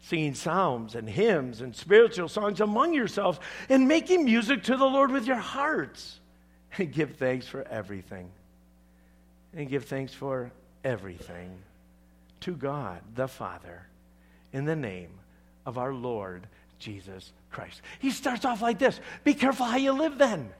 singing 0.00 0.34
psalms 0.34 0.96
and 0.96 1.08
hymns 1.08 1.60
and 1.60 1.76
spiritual 1.76 2.28
songs 2.28 2.60
among 2.60 2.94
yourselves, 2.94 3.38
and 3.68 3.86
making 3.86 4.24
music 4.24 4.64
to 4.64 4.76
the 4.76 4.84
Lord 4.84 5.12
with 5.12 5.28
your 5.28 5.36
hearts. 5.36 6.16
And 6.78 6.92
give 6.92 7.16
thanks 7.16 7.46
for 7.48 7.66
everything. 7.68 8.30
And 9.54 9.68
give 9.68 9.84
thanks 9.84 10.14
for 10.14 10.52
everything 10.84 11.58
to 12.40 12.54
God 12.54 13.00
the 13.14 13.28
Father 13.28 13.86
in 14.52 14.64
the 14.64 14.76
name 14.76 15.10
of 15.66 15.78
our 15.78 15.92
Lord 15.92 16.46
Jesus 16.78 17.32
Christ. 17.50 17.82
He 17.98 18.10
starts 18.10 18.44
off 18.44 18.62
like 18.62 18.78
this 18.78 19.00
Be 19.24 19.34
careful 19.34 19.66
how 19.66 19.76
you 19.76 19.92
live 19.92 20.18
then. 20.18 20.50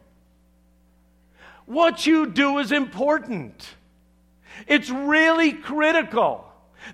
What 1.67 2.07
you 2.07 2.27
do 2.27 2.59
is 2.59 2.73
important. 2.73 3.69
It's 4.67 4.91
really 4.91 5.53
critical 5.53 6.45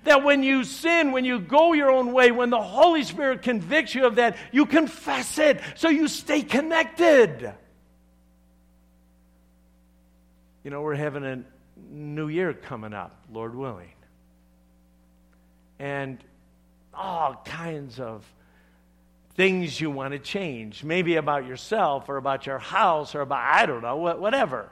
that 0.03 0.23
when 0.23 0.43
you 0.43 0.63
sin, 0.63 1.11
when 1.11 1.25
you 1.25 1.39
go 1.39 1.73
your 1.73 1.89
own 1.89 2.13
way, 2.13 2.31
when 2.31 2.49
the 2.49 2.61
Holy 2.61 3.03
Spirit 3.03 3.41
convicts 3.41 3.95
you 3.95 4.05
of 4.05 4.15
that, 4.15 4.37
you 4.51 4.65
confess 4.65 5.39
it 5.39 5.59
so 5.75 5.89
you 5.89 6.07
stay 6.07 6.43
connected. 6.43 7.53
You 10.63 10.71
know, 10.71 10.81
we're 10.81 10.95
having 10.95 11.23
a 11.23 11.43
new 11.89 12.27
year 12.27 12.53
coming 12.53 12.93
up, 12.93 13.23
Lord 13.31 13.55
willing. 13.55 13.93
And 15.79 16.23
all 16.93 17.41
kinds 17.45 17.99
of 17.99 18.25
things 19.35 19.79
you 19.79 19.91
want 19.91 20.13
to 20.13 20.19
change, 20.19 20.83
maybe 20.83 21.15
about 21.15 21.45
yourself 21.45 22.09
or 22.09 22.17
about 22.17 22.45
your 22.47 22.57
house 22.57 23.13
or 23.13 23.21
about, 23.21 23.43
I 23.43 23.65
don't 23.67 23.83
know, 23.83 23.95
whatever. 23.95 24.69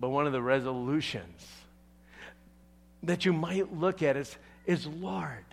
But 0.00 0.08
one 0.08 0.26
of 0.26 0.32
the 0.32 0.42
resolutions 0.42 1.46
that 3.04 3.24
you 3.24 3.32
might 3.32 3.72
look 3.72 4.02
at 4.02 4.16
is, 4.16 4.36
is 4.66 4.86
Lord, 4.86 5.44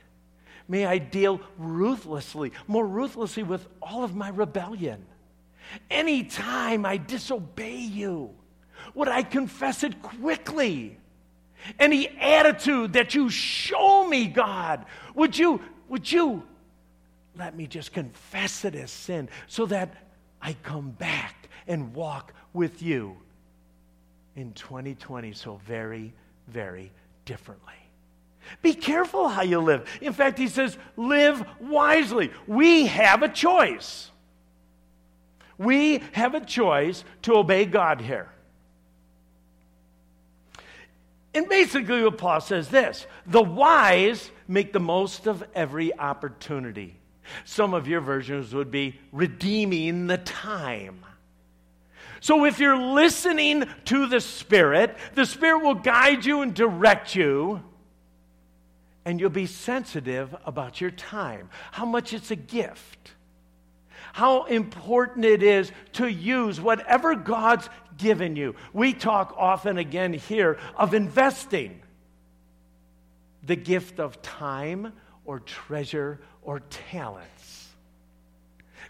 may 0.68 0.86
I 0.86 0.98
deal 0.98 1.40
ruthlessly, 1.58 2.52
more 2.68 2.86
ruthlessly 2.86 3.44
with 3.44 3.68
all 3.82 4.04
of 4.04 4.16
my 4.16 4.30
rebellion. 4.30 5.06
Anytime 5.90 6.86
I 6.86 6.98
disobey 6.98 7.78
you, 7.78 8.32
would 8.94 9.08
I 9.08 9.24
confess 9.24 9.84
it 9.84 10.02
quickly? 10.02 10.98
Any 11.80 12.10
attitude 12.20 12.94
that 12.94 13.16
you 13.16 13.30
show 13.30 14.08
me, 14.08 14.28
God, 14.28 14.86
would 15.16 15.38
you, 15.38 15.62
would 15.88 16.12
you 16.12 16.44
let 17.38 17.56
me 17.56 17.68
just 17.68 17.94
confess 17.94 18.66
it 18.66 18.76
as 18.76 18.92
sin 18.92 19.30
so 19.48 19.66
that 19.68 19.94
I 20.42 20.54
come 20.64 20.92
back 20.92 21.50
and 21.68 21.94
walk 21.94 22.34
with 22.54 22.82
you 22.82 23.18
in 24.36 24.54
2020 24.54 25.32
so 25.34 25.60
very, 25.66 26.14
very 26.48 26.92
differently. 27.26 27.74
Be 28.62 28.74
careful 28.74 29.30
how 29.30 29.44
you 29.44 29.60
live. 29.60 29.88
In 30.02 30.12
fact, 30.12 30.38
he 30.38 30.48
says, 30.48 30.78
live 30.98 31.46
wisely. 31.62 32.32
We 32.46 32.88
have 32.88 33.24
a 33.24 33.30
choice. 33.30 34.12
We 35.58 36.04
have 36.12 36.36
a 36.36 36.42
choice 36.42 37.06
to 37.24 37.36
obey 37.36 37.66
God 37.66 38.02
here. 38.02 38.30
And 41.34 41.50
basically, 41.50 42.04
what 42.04 42.18
Paul 42.18 42.42
says 42.42 42.70
this 42.70 43.08
the 43.26 43.42
wise 43.42 44.30
make 44.48 44.74
the 44.74 44.80
most 44.80 45.28
of 45.28 45.44
every 45.56 45.98
opportunity. 45.98 46.98
Some 47.46 47.74
of 47.74 47.88
your 47.88 48.02
versions 48.02 48.54
would 48.54 48.70
be 48.70 49.00
redeeming 49.12 50.08
the 50.08 50.18
time. 50.18 51.06
So 52.20 52.46
if 52.46 52.60
you're 52.60 52.78
listening 52.78 53.66
to 53.86 54.08
the 54.08 54.22
Spirit, 54.22 54.96
the 55.14 55.26
Spirit 55.26 55.64
will 55.64 55.76
guide 55.76 56.24
you 56.26 56.42
and 56.42 56.54
direct 56.54 57.16
you, 57.16 57.62
and 59.04 59.20
you'll 59.20 59.30
be 59.30 59.46
sensitive 59.46 60.34
about 60.46 60.80
your 60.80 60.92
time, 60.92 61.50
how 61.72 61.86
much 61.86 62.14
it's 62.14 62.32
a 62.32 62.38
gift, 62.38 63.12
how 64.14 64.46
important 64.46 65.26
it 65.26 65.44
is 65.44 65.72
to 65.94 66.08
use 66.08 66.62
whatever 66.62 67.16
God's 67.16 67.68
given 67.98 68.36
you. 68.36 68.56
We 68.74 68.94
talk 68.94 69.36
often 69.38 69.78
again 69.78 70.14
here 70.14 70.58
of 70.76 70.94
investing 70.94 71.82
the 73.44 73.56
gift 73.56 74.00
of 74.00 74.22
time 74.22 74.94
or 75.26 75.40
treasure 75.40 76.20
or 76.42 76.62
talents. 76.62 77.70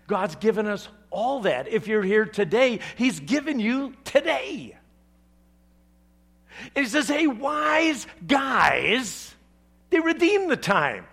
God's 0.07 0.35
given 0.35 0.67
us 0.67 0.87
all 1.09 1.41
that. 1.41 1.67
If 1.67 1.87
you're 1.87 2.03
here 2.03 2.25
today, 2.25 2.79
He's 2.97 3.19
given 3.19 3.59
you 3.59 3.93
today. 4.03 4.75
And 6.75 6.85
He 6.85 6.89
says, 6.89 7.07
hey, 7.07 7.27
wise 7.27 8.05
guys, 8.27 9.33
they 9.89 9.99
redeem 9.99 10.49
the 10.49 10.57
time. 10.57 11.05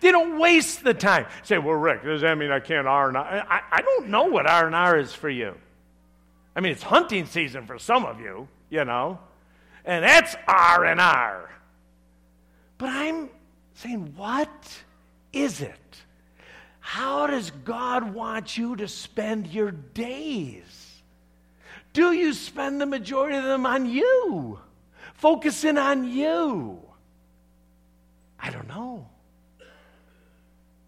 They 0.00 0.10
don't 0.10 0.38
waste 0.38 0.82
the 0.82 0.94
time. 0.94 1.26
say, 1.44 1.58
well, 1.58 1.76
Rick, 1.76 2.02
does 2.02 2.22
that 2.22 2.36
mean 2.36 2.50
I 2.50 2.60
can't 2.60 2.86
R 2.86 3.08
and 3.08 3.16
R? 3.16 3.24
I, 3.24 3.60
I 3.70 3.82
don't 3.82 4.08
know 4.08 4.24
what 4.24 4.46
R 4.46 4.66
and 4.66 4.74
R 4.74 4.98
is 4.98 5.12
for 5.12 5.30
you. 5.30 5.54
I 6.56 6.60
mean, 6.60 6.72
it's 6.72 6.82
hunting 6.82 7.26
season 7.26 7.66
for 7.66 7.78
some 7.78 8.06
of 8.06 8.18
you, 8.18 8.48
you 8.70 8.84
know, 8.86 9.18
and 9.84 10.02
that's 10.02 10.34
R 10.48 10.86
and 10.86 11.00
R. 11.00 11.50
But 12.78 12.88
I'm 12.88 13.28
saying, 13.74 14.14
what 14.16 14.82
is 15.34 15.60
it? 15.60 15.74
How 16.80 17.26
does 17.26 17.50
God 17.50 18.14
want 18.14 18.56
you 18.56 18.74
to 18.76 18.88
spend 18.88 19.48
your 19.48 19.70
days? 19.70 21.02
Do 21.92 22.12
you 22.12 22.32
spend 22.32 22.80
the 22.80 22.86
majority 22.86 23.36
of 23.36 23.44
them 23.44 23.66
on 23.66 23.86
you? 23.86 24.58
Focusing 25.14 25.76
on 25.76 26.08
you? 26.08 26.80
I 28.40 28.50
don't 28.50 28.68
know. 28.68 29.08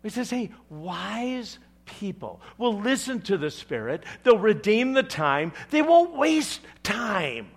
He 0.02 0.08
says, 0.08 0.30
hey, 0.30 0.50
wise 0.70 1.58
people 1.88 2.40
will 2.56 2.78
listen 2.78 3.20
to 3.22 3.36
the 3.36 3.50
Spirit, 3.50 4.04
they'll 4.22 4.38
redeem 4.38 4.92
the 4.92 5.02
time, 5.02 5.52
they 5.70 5.82
won't 5.82 6.16
waste 6.16 6.60
time. 6.82 7.48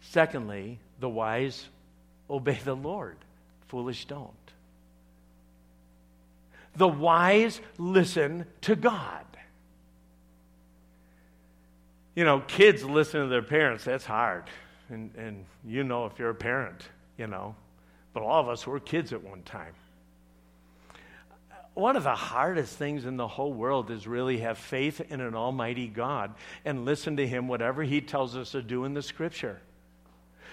Secondly, 0.00 0.78
the 1.00 1.08
wise 1.08 1.66
obey 2.30 2.58
the 2.64 2.76
Lord, 2.76 3.16
foolish 3.68 4.04
don't. 4.04 4.30
The 6.76 6.88
wise 6.88 7.60
listen 7.78 8.46
to 8.62 8.76
God. 8.76 9.24
You 12.14 12.24
know, 12.24 12.40
kids 12.40 12.84
listen 12.84 13.22
to 13.22 13.26
their 13.26 13.42
parents, 13.42 13.84
that's 13.84 14.04
hard. 14.04 14.44
And, 14.88 15.10
and 15.16 15.44
you 15.66 15.82
know 15.82 16.06
if 16.06 16.18
you're 16.18 16.30
a 16.30 16.34
parent, 16.34 16.82
you 17.18 17.26
know. 17.26 17.56
But 18.12 18.22
all 18.22 18.40
of 18.40 18.48
us 18.48 18.66
were 18.66 18.78
kids 18.78 19.12
at 19.12 19.22
one 19.22 19.42
time. 19.42 19.74
One 21.74 21.96
of 21.96 22.04
the 22.04 22.14
hardest 22.14 22.76
things 22.76 23.04
in 23.04 23.16
the 23.16 23.26
whole 23.26 23.52
world 23.52 23.90
is 23.90 24.06
really 24.06 24.38
have 24.38 24.58
faith 24.58 25.00
in 25.10 25.20
an 25.20 25.34
almighty 25.34 25.88
God 25.88 26.34
and 26.64 26.84
listen 26.84 27.16
to 27.16 27.26
him 27.26 27.48
whatever 27.48 27.82
he 27.82 28.00
tells 28.00 28.36
us 28.36 28.52
to 28.52 28.62
do 28.62 28.84
in 28.84 28.94
the 28.94 29.02
scripture. 29.02 29.60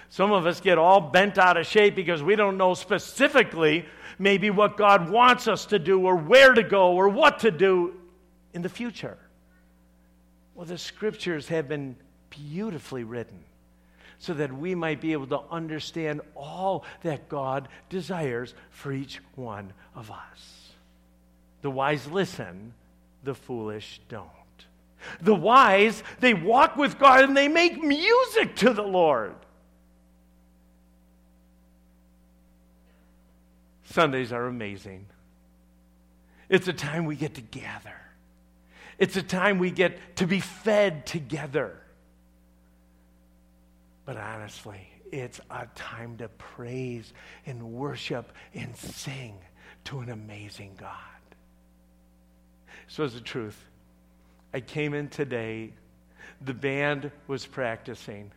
Some 0.08 0.32
of 0.32 0.46
us 0.46 0.60
get 0.60 0.78
all 0.78 1.00
bent 1.00 1.38
out 1.38 1.56
of 1.56 1.66
shape 1.66 1.94
because 1.94 2.22
we 2.22 2.36
don't 2.36 2.58
know 2.58 2.74
specifically 2.74 3.86
maybe 4.18 4.50
what 4.50 4.76
God 4.76 5.08
wants 5.08 5.48
us 5.48 5.64
to 5.66 5.78
do 5.78 6.00
or 6.04 6.16
where 6.16 6.52
to 6.52 6.62
go 6.62 6.92
or 6.92 7.08
what 7.08 7.38
to 7.40 7.50
do 7.50 7.94
in 8.52 8.62
the 8.62 8.68
future. 8.68 9.16
Well, 10.54 10.66
the 10.66 10.76
scriptures 10.76 11.48
have 11.48 11.68
been 11.68 11.96
beautifully 12.30 13.04
written 13.04 13.38
so 14.18 14.34
that 14.34 14.52
we 14.52 14.74
might 14.74 15.00
be 15.00 15.12
able 15.12 15.28
to 15.28 15.40
understand 15.50 16.20
all 16.34 16.84
that 17.02 17.28
God 17.28 17.68
desires 17.88 18.54
for 18.70 18.92
each 18.92 19.20
one 19.34 19.72
of 19.94 20.10
us. 20.10 20.61
The 21.62 21.70
wise 21.70 22.06
listen, 22.08 22.74
the 23.24 23.34
foolish 23.34 24.00
don't. 24.08 24.28
The 25.20 25.34
wise, 25.34 26.02
they 26.20 26.34
walk 26.34 26.76
with 26.76 26.98
God 26.98 27.24
and 27.24 27.36
they 27.36 27.48
make 27.48 27.82
music 27.82 28.56
to 28.56 28.72
the 28.72 28.82
Lord. 28.82 29.34
Sundays 33.84 34.32
are 34.32 34.46
amazing. 34.46 35.06
It's 36.48 36.68
a 36.68 36.72
time 36.72 37.04
we 37.04 37.16
get 37.16 37.34
to 37.34 37.40
gather. 37.40 38.00
It's 38.98 39.16
a 39.16 39.22
time 39.22 39.58
we 39.58 39.70
get 39.70 40.16
to 40.16 40.26
be 40.26 40.40
fed 40.40 41.06
together. 41.06 41.76
But 44.04 44.16
honestly, 44.16 44.88
it's 45.10 45.40
a 45.50 45.66
time 45.74 46.16
to 46.18 46.28
praise 46.28 47.12
and 47.46 47.72
worship 47.72 48.32
and 48.54 48.76
sing 48.76 49.38
to 49.84 50.00
an 50.00 50.10
amazing 50.10 50.76
God. 50.78 51.11
So, 52.92 53.04
as 53.04 53.14
the 53.14 53.22
truth, 53.22 53.56
I 54.52 54.60
came 54.60 54.92
in 54.92 55.08
today, 55.08 55.72
the 56.42 56.52
band 56.52 57.10
was 57.26 57.46
practicing. 57.46 58.30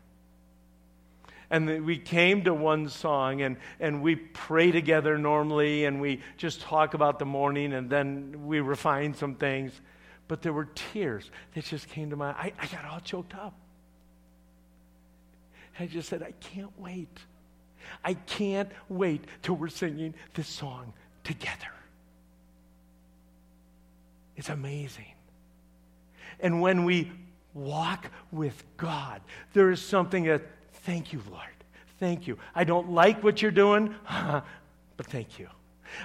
And 1.49 1.85
we 1.85 1.97
came 1.97 2.45
to 2.45 2.53
one 2.53 2.87
song 2.87 3.41
and, 3.41 3.57
and 3.81 4.01
we 4.01 4.15
pray 4.15 4.71
together 4.71 5.17
normally 5.17 5.83
and 5.83 5.99
we 5.99 6.21
just 6.37 6.61
talk 6.61 6.93
about 6.93 7.19
the 7.19 7.25
morning 7.25 7.73
and 7.73 7.89
then 7.89 8.45
we 8.45 8.61
refine 8.61 9.13
some 9.13 9.35
things. 9.35 9.73
But 10.29 10.41
there 10.41 10.53
were 10.53 10.69
tears 10.73 11.29
that 11.53 11.65
just 11.65 11.89
came 11.89 12.11
to 12.11 12.15
my 12.15 12.29
I, 12.29 12.53
I 12.57 12.67
got 12.67 12.85
all 12.85 13.01
choked 13.01 13.35
up. 13.35 13.57
I 15.77 15.85
just 15.85 16.07
said, 16.07 16.23
I 16.23 16.31
can't 16.31 16.71
wait. 16.79 17.17
I 18.05 18.13
can't 18.13 18.69
wait 18.87 19.25
till 19.41 19.55
we're 19.55 19.67
singing 19.67 20.13
this 20.33 20.47
song 20.47 20.93
together. 21.25 21.73
It's 24.35 24.49
amazing. 24.49 25.05
And 26.39 26.61
when 26.61 26.83
we 26.83 27.11
walk 27.53 28.09
with 28.31 28.63
God, 28.77 29.21
there 29.53 29.71
is 29.71 29.81
something 29.81 30.25
that, 30.25 30.41
thank 30.83 31.13
you, 31.13 31.21
Lord. 31.29 31.43
Thank 31.99 32.27
you. 32.27 32.37
I 32.53 32.65
don't 32.65 32.91
like 32.91 33.23
what 33.23 33.41
you're 33.41 33.51
doing, 33.51 33.95
but 34.09 35.07
thank 35.07 35.39
you. 35.39 35.47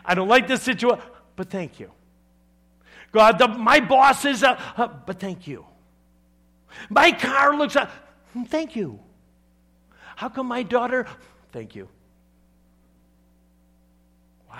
I 0.04 0.14
don't 0.14 0.28
like 0.28 0.46
this 0.46 0.62
situation, 0.62 1.02
but 1.36 1.50
thank 1.50 1.80
you. 1.80 1.90
God, 3.12 3.38
the, 3.38 3.48
my 3.48 3.80
boss 3.80 4.24
is, 4.24 4.42
a, 4.44 4.50
uh, 4.76 4.86
but 4.86 5.18
thank 5.18 5.46
you. 5.48 5.64
My 6.88 7.10
car 7.10 7.56
looks, 7.56 7.74
uh, 7.74 7.90
thank 8.46 8.76
you. 8.76 9.00
How 10.14 10.28
come 10.28 10.46
my 10.46 10.62
daughter? 10.62 11.06
Thank 11.50 11.74
you. 11.74 11.88
Wow. 14.48 14.56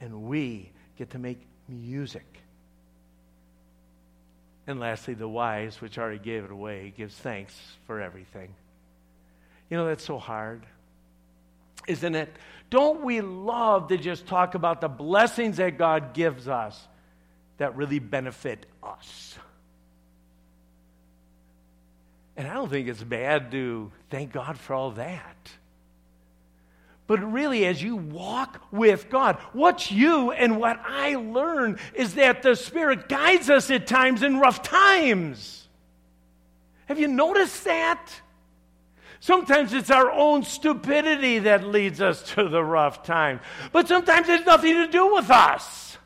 And 0.00 0.22
we 0.22 0.70
get 0.96 1.10
to 1.10 1.18
make 1.18 1.47
music. 1.68 2.26
And 4.66 4.80
lastly, 4.80 5.14
the 5.14 5.28
wise, 5.28 5.80
which 5.80 5.98
already 5.98 6.18
gave 6.18 6.44
it 6.44 6.50
away, 6.50 6.92
gives 6.96 7.14
thanks 7.14 7.54
for 7.86 8.00
everything. 8.00 8.54
You 9.70 9.76
know, 9.76 9.86
that's 9.86 10.04
so 10.04 10.18
hard, 10.18 10.64
isn't 11.86 12.14
it? 12.14 12.34
Don't 12.70 13.02
we 13.02 13.20
love 13.20 13.88
to 13.88 13.96
just 13.96 14.26
talk 14.26 14.54
about 14.54 14.80
the 14.80 14.88
blessings 14.88 15.56
that 15.56 15.78
God 15.78 16.12
gives 16.12 16.48
us 16.48 16.86
that 17.56 17.76
really 17.76 17.98
benefit 17.98 18.66
us? 18.82 19.38
And 22.36 22.46
I 22.46 22.54
don't 22.54 22.68
think 22.68 22.88
it's 22.88 23.02
bad 23.02 23.50
to 23.52 23.90
thank 24.10 24.32
God 24.32 24.58
for 24.58 24.74
all 24.74 24.92
that. 24.92 25.50
But 27.08 27.32
really, 27.32 27.64
as 27.64 27.82
you 27.82 27.96
walk 27.96 28.62
with 28.70 29.08
God, 29.08 29.36
what 29.54 29.90
you 29.90 30.30
and 30.30 30.60
what 30.60 30.78
I 30.84 31.14
learn 31.14 31.78
is 31.94 32.14
that 32.16 32.42
the 32.42 32.54
Spirit 32.54 33.08
guides 33.08 33.48
us 33.48 33.70
at 33.70 33.86
times 33.86 34.22
in 34.22 34.38
rough 34.38 34.62
times. 34.62 35.66
Have 36.84 37.00
you 37.00 37.08
noticed 37.08 37.64
that? 37.64 38.12
Sometimes 39.20 39.72
it's 39.72 39.90
our 39.90 40.12
own 40.12 40.42
stupidity 40.42 41.40
that 41.40 41.66
leads 41.66 42.02
us 42.02 42.22
to 42.34 42.46
the 42.46 42.62
rough 42.62 43.02
time, 43.02 43.40
but 43.72 43.88
sometimes 43.88 44.28
it's 44.28 44.44
nothing 44.44 44.74
to 44.74 44.86
do 44.86 45.14
with 45.14 45.30
us. 45.30 45.96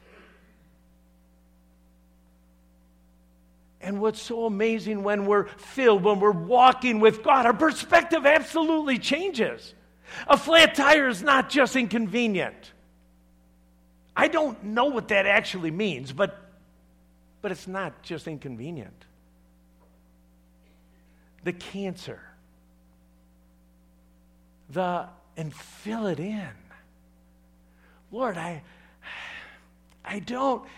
And 3.80 4.00
what's 4.00 4.22
so 4.22 4.46
amazing 4.46 5.02
when 5.02 5.26
we're 5.26 5.46
filled, 5.46 6.04
when 6.04 6.20
we're 6.20 6.30
walking 6.30 7.00
with 7.00 7.24
God, 7.24 7.44
our 7.44 7.52
perspective 7.52 8.24
absolutely 8.24 8.98
changes. 8.98 9.74
A 10.26 10.36
flat 10.36 10.74
tire 10.74 11.08
is 11.08 11.22
not 11.22 11.50
just 11.50 11.76
inconvenient. 11.76 12.72
I 14.14 14.28
don't 14.28 14.62
know 14.64 14.86
what 14.86 15.08
that 15.08 15.26
actually 15.26 15.70
means, 15.70 16.12
but, 16.12 16.38
but 17.40 17.50
it's 17.50 17.66
not 17.66 18.02
just 18.02 18.28
inconvenient. 18.28 19.04
The 21.44 21.52
cancer, 21.52 22.20
the, 24.70 25.08
and 25.36 25.54
fill 25.54 26.06
it 26.06 26.20
in. 26.20 26.48
Lord, 28.10 28.36
I, 28.36 28.62
I 30.04 30.18
don't, 30.18 30.68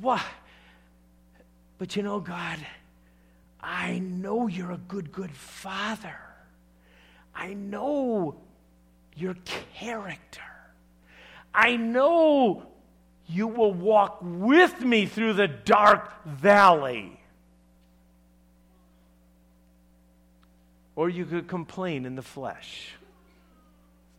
what? 0.00 0.22
But 1.78 1.96
you 1.96 2.02
know, 2.02 2.18
God, 2.18 2.58
I 3.60 3.98
know 3.98 4.46
you're 4.46 4.72
a 4.72 4.78
good, 4.78 5.12
good 5.12 5.30
father. 5.30 6.18
I 7.34 7.54
know 7.54 8.36
your 9.16 9.36
character. 9.74 10.40
I 11.52 11.76
know 11.76 12.66
you 13.26 13.46
will 13.46 13.72
walk 13.72 14.18
with 14.22 14.80
me 14.80 15.06
through 15.06 15.34
the 15.34 15.48
dark 15.48 16.24
valley. 16.24 17.20
Or 20.96 21.08
you 21.08 21.24
could 21.24 21.48
complain 21.48 22.06
in 22.06 22.14
the 22.16 22.22
flesh. 22.22 22.90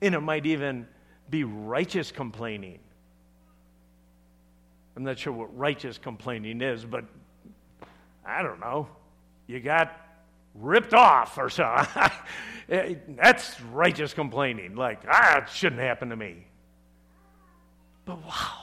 And 0.02 0.16
it 0.16 0.20
might 0.20 0.46
even 0.46 0.88
be 1.30 1.43
righteous 1.43 2.12
complaining. 2.12 2.80
I'm 4.96 5.04
not 5.04 5.20
sure 5.20 5.34
what 5.34 5.56
righteous 5.58 5.98
complaining 5.98 6.62
is, 6.62 6.86
but 6.86 7.06
I 8.26 8.41
don't 8.41 8.60
know, 8.60 8.88
you 9.48 9.60
got 9.60 10.05
ripped 10.56 10.93
off 10.93 11.38
or 11.38 11.49
so. 11.49 11.86
That's 12.68 13.62
righteous 13.62 14.14
complaining. 14.14 14.76
Like, 14.76 15.01
ah, 15.10 15.43
it 15.43 15.49
shouldn't 15.49 15.82
happen 15.82 16.10
to 16.10 16.16
me. 16.16 16.47
But 18.06 18.24
wow, 18.24 18.60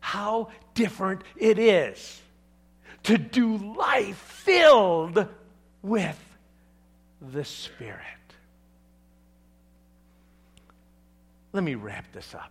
how 0.00 0.48
different 0.74 1.22
it 1.36 1.58
is 1.58 2.20
to 3.04 3.18
do 3.18 3.56
life 3.76 4.16
filled 4.16 5.28
with 5.82 6.18
the 7.20 7.44
Spirit. 7.44 8.00
Let 11.52 11.62
me 11.62 11.76
wrap 11.76 12.10
this 12.12 12.34
up. 12.34 12.50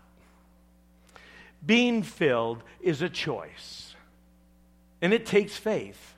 Being 1.65 2.03
filled 2.03 2.63
is 2.81 3.01
a 3.01 3.09
choice 3.09 3.95
and 5.01 5.13
it 5.13 5.25
takes 5.25 5.57
faith. 5.57 6.12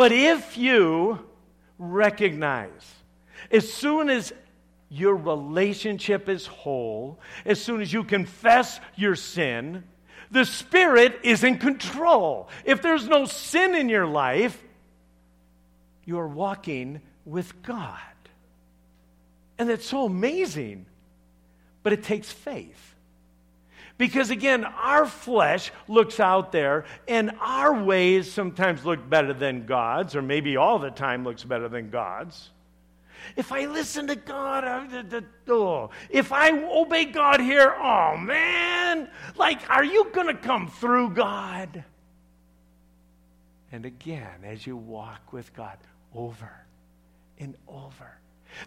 But 0.00 0.12
if 0.12 0.56
you 0.56 1.18
recognize, 1.78 2.94
as 3.50 3.70
soon 3.70 4.08
as 4.08 4.32
your 4.88 5.14
relationship 5.14 6.26
is 6.26 6.46
whole, 6.46 7.20
as 7.44 7.62
soon 7.62 7.82
as 7.82 7.92
you 7.92 8.04
confess 8.04 8.80
your 8.96 9.14
sin, 9.14 9.84
the 10.30 10.46
Spirit 10.46 11.20
is 11.22 11.44
in 11.44 11.58
control. 11.58 12.48
If 12.64 12.80
there's 12.80 13.08
no 13.08 13.26
sin 13.26 13.74
in 13.74 13.90
your 13.90 14.06
life, 14.06 14.58
you're 16.06 16.28
walking 16.28 17.02
with 17.26 17.62
God. 17.62 17.98
And 19.58 19.68
that's 19.68 19.84
so 19.84 20.06
amazing. 20.06 20.86
But 21.82 21.92
it 21.92 22.04
takes 22.04 22.32
faith. 22.32 22.94
Because 24.00 24.30
again, 24.30 24.64
our 24.64 25.04
flesh 25.04 25.70
looks 25.86 26.20
out 26.20 26.52
there, 26.52 26.86
and 27.06 27.32
our 27.38 27.84
ways 27.84 28.32
sometimes 28.32 28.82
look 28.86 29.10
better 29.10 29.34
than 29.34 29.66
God's, 29.66 30.16
or 30.16 30.22
maybe 30.22 30.56
all 30.56 30.78
the 30.78 30.90
time 30.90 31.22
looks 31.22 31.44
better 31.44 31.68
than 31.68 31.90
God's. 31.90 32.48
If 33.36 33.52
I 33.52 33.66
listen 33.66 34.06
to 34.06 34.16
God, 34.16 34.64
oh, 35.48 35.90
if 36.08 36.32
I 36.32 36.50
obey 36.50 37.04
God 37.04 37.42
here, 37.42 37.74
oh 37.78 38.16
man, 38.16 39.10
like, 39.36 39.68
are 39.68 39.84
you 39.84 40.06
going 40.14 40.28
to 40.28 40.42
come 40.42 40.68
through, 40.68 41.10
God? 41.10 41.84
And 43.70 43.84
again, 43.84 44.44
as 44.44 44.66
you 44.66 44.78
walk 44.78 45.34
with 45.34 45.54
God 45.54 45.76
over 46.14 46.50
and 47.38 47.54
over. 47.68 48.19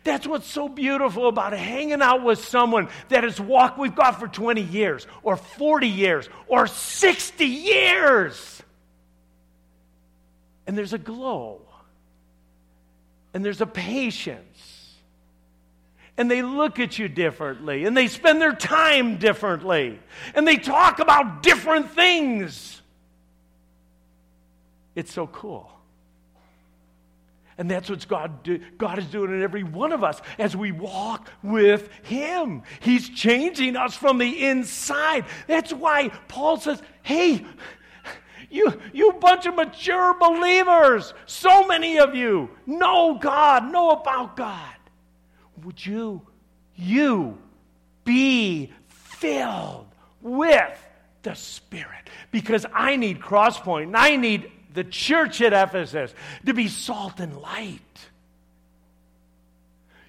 That's 0.03 0.25
what's 0.25 0.47
so 0.47 0.67
beautiful 0.69 1.27
about 1.27 1.53
hanging 1.53 2.01
out 2.01 2.23
with 2.23 2.43
someone 2.43 2.89
that 3.09 3.23
has 3.23 3.39
walked 3.39 3.77
with 3.77 3.95
God 3.95 4.13
for 4.13 4.27
20 4.27 4.61
years, 4.61 5.07
or 5.21 5.36
40 5.36 5.88
years, 5.88 6.29
or 6.47 6.67
60 6.67 7.45
years. 7.45 8.61
And 10.65 10.77
there's 10.77 10.93
a 10.93 10.97
glow 10.97 11.61
and 13.34 13.43
there's 13.43 13.61
a 13.61 13.65
patience. 13.65 14.93
And 16.15 16.29
they 16.29 16.43
look 16.43 16.79
at 16.79 16.99
you 16.99 17.07
differently, 17.07 17.86
and 17.86 17.97
they 17.97 18.07
spend 18.07 18.39
their 18.39 18.53
time 18.53 19.17
differently, 19.17 19.99
and 20.36 20.47
they 20.47 20.57
talk 20.57 20.99
about 20.99 21.41
different 21.41 21.89
things. 21.91 22.81
It's 24.93 25.11
so 25.11 25.25
cool. 25.25 25.72
And 27.58 27.70
that's 27.70 27.89
what 27.89 28.08
God, 28.08 28.43
do, 28.43 28.60
God 28.78 28.97
is 28.99 29.06
doing 29.06 29.32
in 29.32 29.43
every 29.43 29.64
one 29.64 29.91
of 29.91 30.04
us 30.04 30.22
as 30.39 30.56
we 30.56 30.72
walk 30.72 31.30
with 31.43 31.89
Him. 32.04 32.64
He's 32.80 33.10
changing 33.10 33.76
us 33.76 33.95
from 33.95 34.18
the 34.18 34.45
inside. 34.47 35.26
That's 35.47 35.72
why 35.72 36.10
Paul 36.28 36.58
says, 36.58 36.82
hey, 37.04 37.45
you, 38.49 38.80
you 38.93 39.14
bunch 39.14 39.45
of 39.45 39.56
mature 39.56 40.16
believers, 40.20 41.14
so 41.26 41.66
many 41.66 41.97
of 41.97 42.16
you 42.16 42.49
know 42.66 43.18
God, 43.20 43.72
know 43.72 43.91
about 43.91 44.36
God. 44.38 44.76
Would 45.64 45.84
you, 45.84 46.22
you 46.76 47.38
be 48.04 48.72
filled 48.88 49.88
with 50.22 50.88
the 51.24 51.34
Spirit? 51.34 52.10
Because 52.32 52.66
I 52.74 52.95
need 52.95 53.20
Crosspoint 53.20 53.84
and 53.84 53.97
I 53.97 54.16
need 54.18 54.51
the 54.74 54.84
church 54.84 55.41
at 55.41 55.53
Ephesus 55.53 56.13
to 56.45 56.53
be 56.53 56.67
salt 56.67 57.19
and 57.19 57.38
light. 57.38 57.82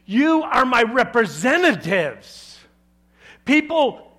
You 0.06 0.42
are 0.42 0.64
my 0.64 0.82
representatives. 0.82 2.58
People 3.44 4.12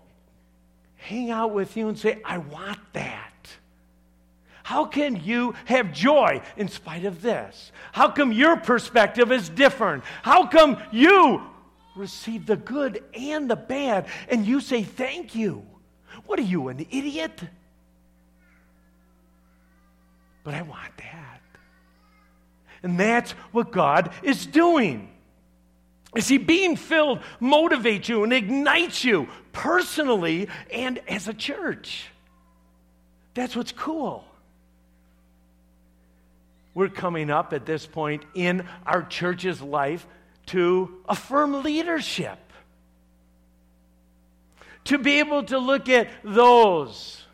hang 0.95 1.31
out 1.31 1.51
with 1.51 1.77
you 1.77 1.87
and 1.87 1.97
say, 1.97 2.21
I 2.25 2.39
want 2.39 2.79
that. 2.93 3.31
How 4.63 4.85
can 4.85 5.23
you 5.23 5.53
have 5.65 5.93
joy 5.93 6.41
in 6.57 6.69
spite 6.69 7.05
of 7.05 7.21
this? 7.21 7.71
How 7.91 8.09
come 8.09 8.31
your 8.31 8.57
perspective 8.57 9.31
is 9.31 9.47
different? 9.47 10.03
How 10.23 10.47
come 10.47 10.81
you 10.91 11.43
receive 11.95 12.47
the 12.47 12.55
good 12.57 13.03
and 13.13 13.47
the 13.47 13.55
bad 13.55 14.07
and 14.27 14.43
you 14.43 14.59
say 14.59 14.81
thank 14.81 15.35
you? 15.35 15.63
What 16.25 16.39
are 16.39 16.43
you, 16.43 16.69
an 16.69 16.79
idiot? 16.89 17.43
But 20.45 20.53
I 20.53 20.61
want 20.61 20.95
that. 20.97 21.41
And 22.83 22.97
that's 22.99 23.31
what 23.51 23.71
God 23.71 24.11
is 24.23 24.45
doing. 24.45 25.09
You 26.15 26.21
see, 26.21 26.37
being 26.37 26.77
filled 26.77 27.19
motivates 27.41 28.07
you 28.07 28.23
and 28.23 28.31
ignites 28.31 29.03
you 29.03 29.27
personally 29.51 30.47
and 30.71 30.99
as 31.09 31.27
a 31.27 31.33
church. 31.33 32.07
That's 33.33 33.55
what's 33.55 33.73
cool. 33.73 34.23
We're 36.75 36.89
coming 36.89 37.31
up 37.31 37.51
at 37.51 37.65
this 37.65 37.87
point 37.87 38.23
in 38.35 38.67
our 38.85 39.01
church's 39.01 39.61
life 39.61 40.05
to 40.47 41.01
affirm 41.09 41.63
leadership. 41.63 42.37
To 44.85 44.99
be 44.99 45.19
able 45.19 45.43
to 45.45 45.57
look 45.57 45.89
at 45.89 46.09
those 46.23 47.25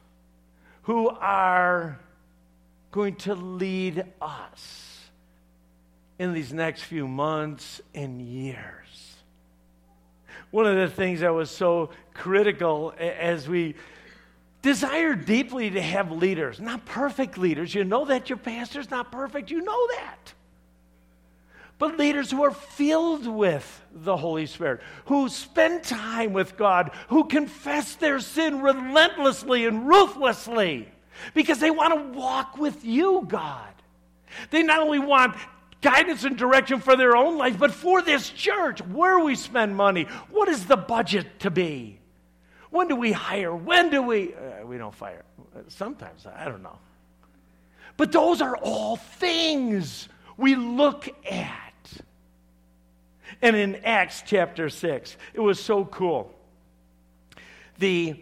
who 0.84 1.10
are 1.10 2.00
going 2.92 3.16
to 3.16 3.36
lead 3.36 4.06
us 4.22 5.00
in 6.20 6.34
these 6.34 6.54
next 6.54 6.84
few 6.84 7.08
months 7.08 7.82
and 7.96 8.22
years. 8.22 9.16
One 10.52 10.66
of 10.66 10.76
the 10.76 10.94
things 10.94 11.22
that 11.22 11.34
was 11.34 11.50
so 11.50 11.92
critical 12.14 12.94
as 13.00 13.48
we 13.48 13.76
desire 14.62 15.16
deeply 15.16 15.70
to 15.72 15.82
have 15.82 16.12
leaders, 16.12 16.60
not 16.60 16.86
perfect 16.86 17.38
leaders. 17.38 17.74
You 17.74 17.86
know 17.86 18.06
that 18.06 18.30
your 18.30 18.38
pastor's 18.38 18.92
not 18.92 19.12
perfect, 19.12 19.50
you 19.50 19.62
know 19.62 19.88
that. 19.96 20.34
But 21.80 21.98
leaders 21.98 22.30
who 22.30 22.44
are 22.44 22.52
filled 22.52 23.26
with 23.26 23.82
the 23.92 24.16
Holy 24.16 24.46
Spirit, 24.46 24.82
who 25.06 25.30
spend 25.30 25.84
time 25.84 26.34
with 26.34 26.58
God, 26.58 26.92
who 27.08 27.24
confess 27.24 27.96
their 27.96 28.20
sin 28.20 28.62
relentlessly 28.62 29.66
and 29.66 29.88
ruthlessly 29.88 30.88
because 31.34 31.60
they 31.60 31.72
want 31.72 31.94
to 31.94 32.20
walk 32.20 32.58
with 32.58 32.84
you, 32.84 33.26
God. 33.28 33.74
They 34.50 34.64
not 34.64 34.80
only 34.80 35.00
want 35.00 35.36
guidance 35.82 36.24
and 36.24 36.38
direction 36.38 36.80
for 36.80 36.96
their 36.96 37.16
own 37.16 37.38
life, 37.38 37.58
but 37.58 37.72
for 37.72 38.02
this 38.02 38.30
church, 38.30 38.82
where 38.82 39.20
we 39.20 39.36
spend 39.36 39.76
money, 39.76 40.04
what 40.30 40.48
is 40.48 40.66
the 40.66 40.78
budget 40.78 41.40
to 41.40 41.52
be? 41.52 42.00
When 42.70 42.88
do 42.88 42.96
we 42.96 43.12
hire? 43.12 43.54
When 43.54 43.90
do 43.90 44.02
we? 44.02 44.34
Uh, 44.34 44.66
we 44.66 44.78
don't 44.78 44.96
fire. 44.96 45.24
Sometimes, 45.68 46.26
I 46.26 46.46
don't 46.46 46.64
know. 46.64 46.78
But 47.98 48.12
those 48.12 48.42
are 48.42 48.56
all 48.58 48.96
things 48.96 50.08
we 50.38 50.56
look 50.56 51.10
at. 51.30 51.74
And 53.42 53.56
in 53.56 53.76
Acts 53.84 54.24
chapter 54.26 54.70
6, 54.70 55.18
it 55.34 55.40
was 55.40 55.62
so 55.62 55.84
cool. 55.86 56.34
The 57.80 58.20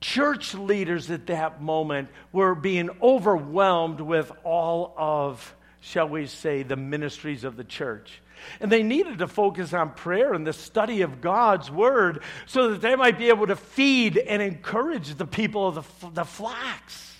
church 0.00 0.54
leaders 0.54 1.10
at 1.10 1.26
that 1.26 1.62
moment 1.62 2.08
were 2.32 2.54
being 2.54 2.90
overwhelmed 3.02 4.00
with 4.00 4.32
all 4.44 4.94
of, 4.96 5.54
shall 5.80 6.08
we 6.08 6.26
say, 6.26 6.62
the 6.62 6.76
ministries 6.76 7.44
of 7.44 7.56
the 7.56 7.64
church. 7.64 8.20
And 8.60 8.72
they 8.72 8.82
needed 8.82 9.18
to 9.18 9.28
focus 9.28 9.74
on 9.74 9.92
prayer 9.92 10.32
and 10.32 10.46
the 10.46 10.52
study 10.52 11.02
of 11.02 11.20
God's 11.20 11.70
word 11.70 12.22
so 12.46 12.70
that 12.70 12.80
they 12.80 12.96
might 12.96 13.18
be 13.18 13.28
able 13.28 13.46
to 13.46 13.56
feed 13.56 14.16
and 14.16 14.40
encourage 14.40 15.14
the 15.14 15.26
people 15.26 15.68
of 15.68 15.74
the, 15.74 16.10
the 16.10 16.24
flocks. 16.24 17.10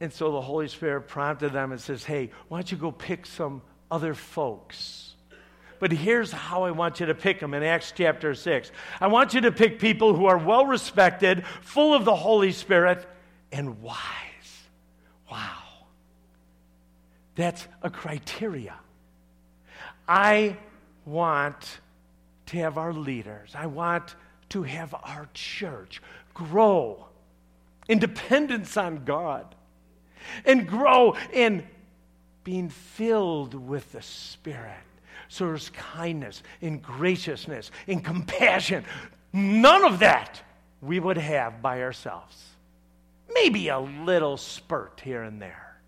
And 0.00 0.12
so 0.12 0.32
the 0.32 0.40
Holy 0.40 0.68
Spirit 0.68 1.02
prompted 1.02 1.52
them 1.52 1.72
and 1.72 1.80
says, 1.80 2.04
Hey, 2.04 2.30
why 2.48 2.58
don't 2.58 2.72
you 2.72 2.78
go 2.78 2.92
pick 2.92 3.26
some 3.26 3.60
other 3.90 4.14
folks? 4.14 5.09
But 5.80 5.92
here's 5.92 6.30
how 6.30 6.64
I 6.64 6.70
want 6.70 7.00
you 7.00 7.06
to 7.06 7.14
pick 7.14 7.40
them 7.40 7.54
in 7.54 7.62
Acts 7.62 7.92
chapter 7.96 8.34
6. 8.34 8.70
I 9.00 9.06
want 9.08 9.34
you 9.34 9.40
to 9.40 9.50
pick 9.50 9.80
people 9.80 10.14
who 10.14 10.26
are 10.26 10.38
well 10.38 10.66
respected, 10.66 11.44
full 11.62 11.94
of 11.94 12.04
the 12.04 12.14
Holy 12.14 12.52
Spirit, 12.52 13.08
and 13.50 13.82
wise. 13.82 13.96
Wow. 15.30 15.56
That's 17.34 17.66
a 17.82 17.88
criteria. 17.88 18.74
I 20.06 20.58
want 21.06 21.80
to 22.46 22.58
have 22.58 22.76
our 22.76 22.92
leaders, 22.92 23.52
I 23.54 23.66
want 23.66 24.14
to 24.50 24.64
have 24.64 24.92
our 24.92 25.28
church 25.32 26.02
grow 26.34 27.06
in 27.88 28.00
dependence 28.00 28.76
on 28.76 29.04
God 29.04 29.54
and 30.44 30.66
grow 30.66 31.16
in 31.32 31.66
being 32.44 32.68
filled 32.68 33.54
with 33.54 33.92
the 33.92 34.02
Spirit. 34.02 34.76
So 35.28 35.46
there's 35.46 35.70
kindness 35.70 36.42
and 36.60 36.82
graciousness 36.82 37.70
and 37.86 38.04
compassion. 38.04 38.84
None 39.32 39.84
of 39.84 40.00
that 40.00 40.42
we 40.80 40.98
would 40.98 41.18
have 41.18 41.62
by 41.62 41.82
ourselves. 41.82 42.44
Maybe 43.32 43.68
a 43.68 43.78
little 43.78 44.36
spurt 44.36 45.00
here 45.04 45.22
and 45.22 45.40
there. 45.40 45.80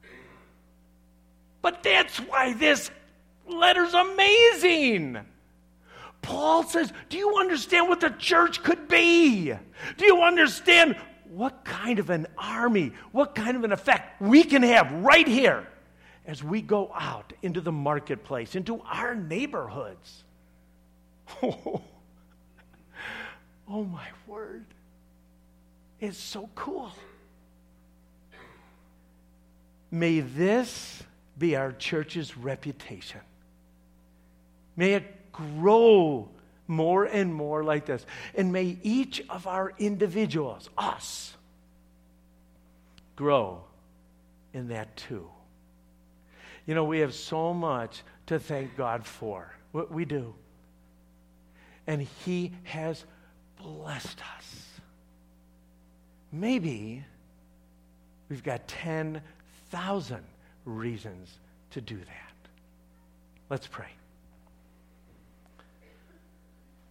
But 1.60 1.82
that's 1.82 2.18
why 2.18 2.52
this 2.54 2.90
letter's 3.48 3.94
amazing. 3.94 5.18
Paul 6.22 6.62
says, 6.64 6.92
Do 7.08 7.18
you 7.18 7.36
understand 7.38 7.88
what 7.88 8.00
the 8.00 8.10
church 8.10 8.62
could 8.62 8.88
be? 8.88 9.52
Do 9.96 10.04
you 10.04 10.22
understand 10.22 10.96
what 11.30 11.64
kind 11.64 11.98
of 11.98 12.10
an 12.10 12.26
army, 12.38 12.92
what 13.10 13.34
kind 13.34 13.56
of 13.56 13.64
an 13.64 13.72
effect 13.72 14.20
we 14.20 14.44
can 14.44 14.62
have 14.62 14.92
right 14.92 15.26
here 15.26 15.66
as 16.26 16.42
we 16.42 16.62
go 16.62 16.90
out 16.94 17.32
into 17.42 17.60
the 17.60 17.72
marketplace, 17.72 18.54
into 18.54 18.80
our 18.82 19.14
neighborhoods? 19.14 20.24
Oh, 21.42 21.82
oh 23.68 23.84
my 23.84 24.06
word. 24.26 24.64
It's 26.00 26.18
so 26.18 26.48
cool. 26.54 26.92
May 29.90 30.20
this 30.20 31.02
be 31.38 31.54
our 31.56 31.72
church's 31.72 32.36
reputation. 32.36 33.20
May 34.76 34.94
it 34.94 35.32
grow 35.32 36.28
more 36.66 37.04
and 37.04 37.34
more 37.34 37.62
like 37.62 37.86
this. 37.86 38.04
And 38.34 38.52
may 38.52 38.78
each 38.82 39.22
of 39.28 39.46
our 39.46 39.72
individuals, 39.78 40.70
us, 40.78 41.34
grow 43.16 43.62
in 44.52 44.68
that 44.68 44.96
too. 44.96 45.28
You 46.66 46.74
know, 46.74 46.84
we 46.84 47.00
have 47.00 47.14
so 47.14 47.52
much 47.52 48.02
to 48.26 48.38
thank 48.38 48.76
God 48.76 49.04
for. 49.04 49.52
What 49.72 49.90
we 49.90 50.04
do. 50.04 50.34
And 51.86 52.02
He 52.24 52.52
has 52.64 53.04
blessed 53.60 54.20
us. 54.36 54.66
Maybe 56.30 57.04
we've 58.28 58.42
got 58.42 58.66
10,000 58.68 60.20
reasons 60.64 61.38
to 61.70 61.80
do 61.80 61.96
that. 61.96 62.48
Let's 63.50 63.66
pray. 63.66 63.88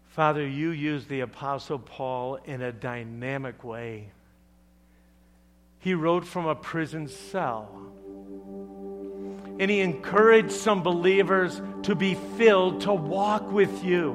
Father, 0.10 0.46
you 0.46 0.72
used 0.72 1.08
the 1.08 1.22
Apostle 1.22 1.80
Paul 1.80 2.36
in 2.46 2.62
a 2.62 2.72
dynamic 2.72 3.64
way. 3.64 4.10
He 5.80 5.94
wrote 5.94 6.26
from 6.26 6.46
a 6.46 6.56
prison 6.56 7.08
cell. 7.08 7.92
And 9.62 9.70
he 9.70 9.80
encouraged 9.80 10.52
some 10.52 10.82
believers 10.82 11.62
to 11.84 11.94
be 11.94 12.16
filled 12.16 12.82
to 12.82 12.94
walk 12.94 13.52
with 13.52 13.84
you. 13.84 14.12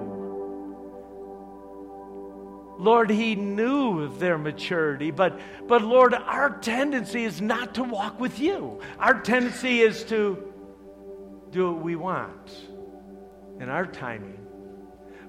Lord, 2.79 3.09
he 3.09 3.37
knew 3.37 4.09
their 4.19 4.39
maturity, 4.39 5.13
but, 5.13 5.39
but 5.69 5.83
Lord, 5.83 6.15
our 6.15 6.59
tendency 6.59 7.23
is 7.23 7.41
not 7.41 7.77
to 7.77 7.85
walk 7.85 8.19
with 8.19 8.41
you. 8.41 8.81
Our 8.99 9.21
tendency 9.21 9.83
is 9.83 10.03
to 10.07 10.53
do 11.53 11.73
what 11.73 11.83
we 11.83 11.95
want 11.95 12.51
in 13.61 13.69
our 13.69 13.87
timing. 13.87 14.47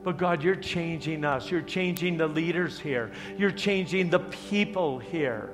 But 0.03 0.17
God, 0.17 0.41
you're 0.41 0.55
changing 0.55 1.25
us. 1.25 1.51
You're 1.51 1.61
changing 1.61 2.17
the 2.17 2.27
leaders 2.27 2.79
here. 2.79 3.11
You're 3.37 3.51
changing 3.51 4.09
the 4.09 4.19
people 4.19 4.97
here. 4.97 5.51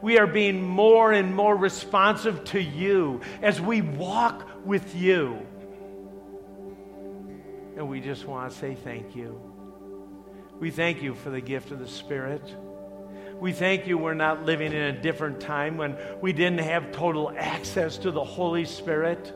We 0.00 0.18
are 0.18 0.26
being 0.26 0.62
more 0.62 1.12
and 1.12 1.34
more 1.34 1.56
responsive 1.56 2.44
to 2.44 2.62
you 2.62 3.20
as 3.42 3.60
we 3.60 3.82
walk 3.82 4.48
with 4.64 4.94
you. 4.94 5.44
And 7.76 7.88
we 7.88 8.00
just 8.00 8.26
want 8.26 8.50
to 8.50 8.58
say 8.58 8.74
thank 8.74 9.16
you. 9.16 9.40
We 10.58 10.70
thank 10.70 11.02
you 11.02 11.14
for 11.14 11.30
the 11.30 11.40
gift 11.40 11.70
of 11.70 11.78
the 11.78 11.88
Spirit. 11.88 12.42
We 13.40 13.52
thank 13.52 13.86
you 13.86 13.96
we're 13.96 14.14
not 14.14 14.44
living 14.44 14.72
in 14.72 14.82
a 14.82 15.00
different 15.00 15.40
time 15.40 15.76
when 15.76 15.96
we 16.20 16.32
didn't 16.32 16.58
have 16.58 16.90
total 16.90 17.32
access 17.36 17.96
to 17.98 18.10
the 18.10 18.24
Holy 18.24 18.64
Spirit. 18.64 19.32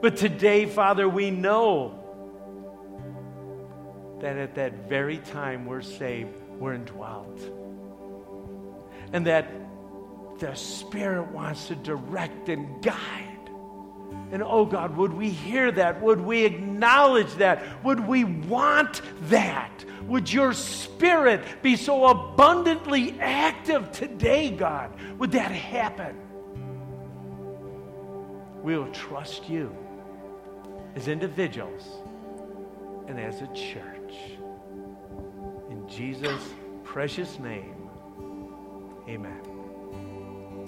But 0.00 0.16
today, 0.16 0.64
Father, 0.64 1.08
we 1.08 1.30
know 1.30 1.98
that 4.20 4.36
at 4.36 4.54
that 4.54 4.88
very 4.88 5.18
time 5.18 5.66
we're 5.66 5.82
saved, 5.82 6.34
we're 6.58 6.74
indwelt. 6.74 7.57
And 9.12 9.26
that 9.26 9.50
the 10.38 10.54
Spirit 10.54 11.28
wants 11.32 11.68
to 11.68 11.74
direct 11.74 12.48
and 12.48 12.82
guide. 12.82 13.24
And 14.30 14.42
oh 14.42 14.66
God, 14.66 14.96
would 14.96 15.12
we 15.12 15.30
hear 15.30 15.72
that? 15.72 16.02
Would 16.02 16.20
we 16.20 16.44
acknowledge 16.44 17.32
that? 17.34 17.82
Would 17.82 18.06
we 18.06 18.24
want 18.24 19.00
that? 19.22 19.84
Would 20.06 20.32
your 20.32 20.52
spirit 20.52 21.42
be 21.62 21.76
so 21.76 22.06
abundantly 22.06 23.18
active 23.20 23.90
today, 23.92 24.50
God? 24.50 24.92
Would 25.18 25.32
that 25.32 25.50
happen? 25.50 26.16
We'll 28.62 28.90
trust 28.92 29.48
you 29.48 29.74
as 30.94 31.08
individuals 31.08 31.86
and 33.06 33.18
as 33.18 33.40
a 33.40 33.46
church. 33.48 34.14
In 35.70 35.88
Jesus' 35.88 36.48
precious 36.84 37.38
name, 37.38 37.77
amen. 39.08 39.47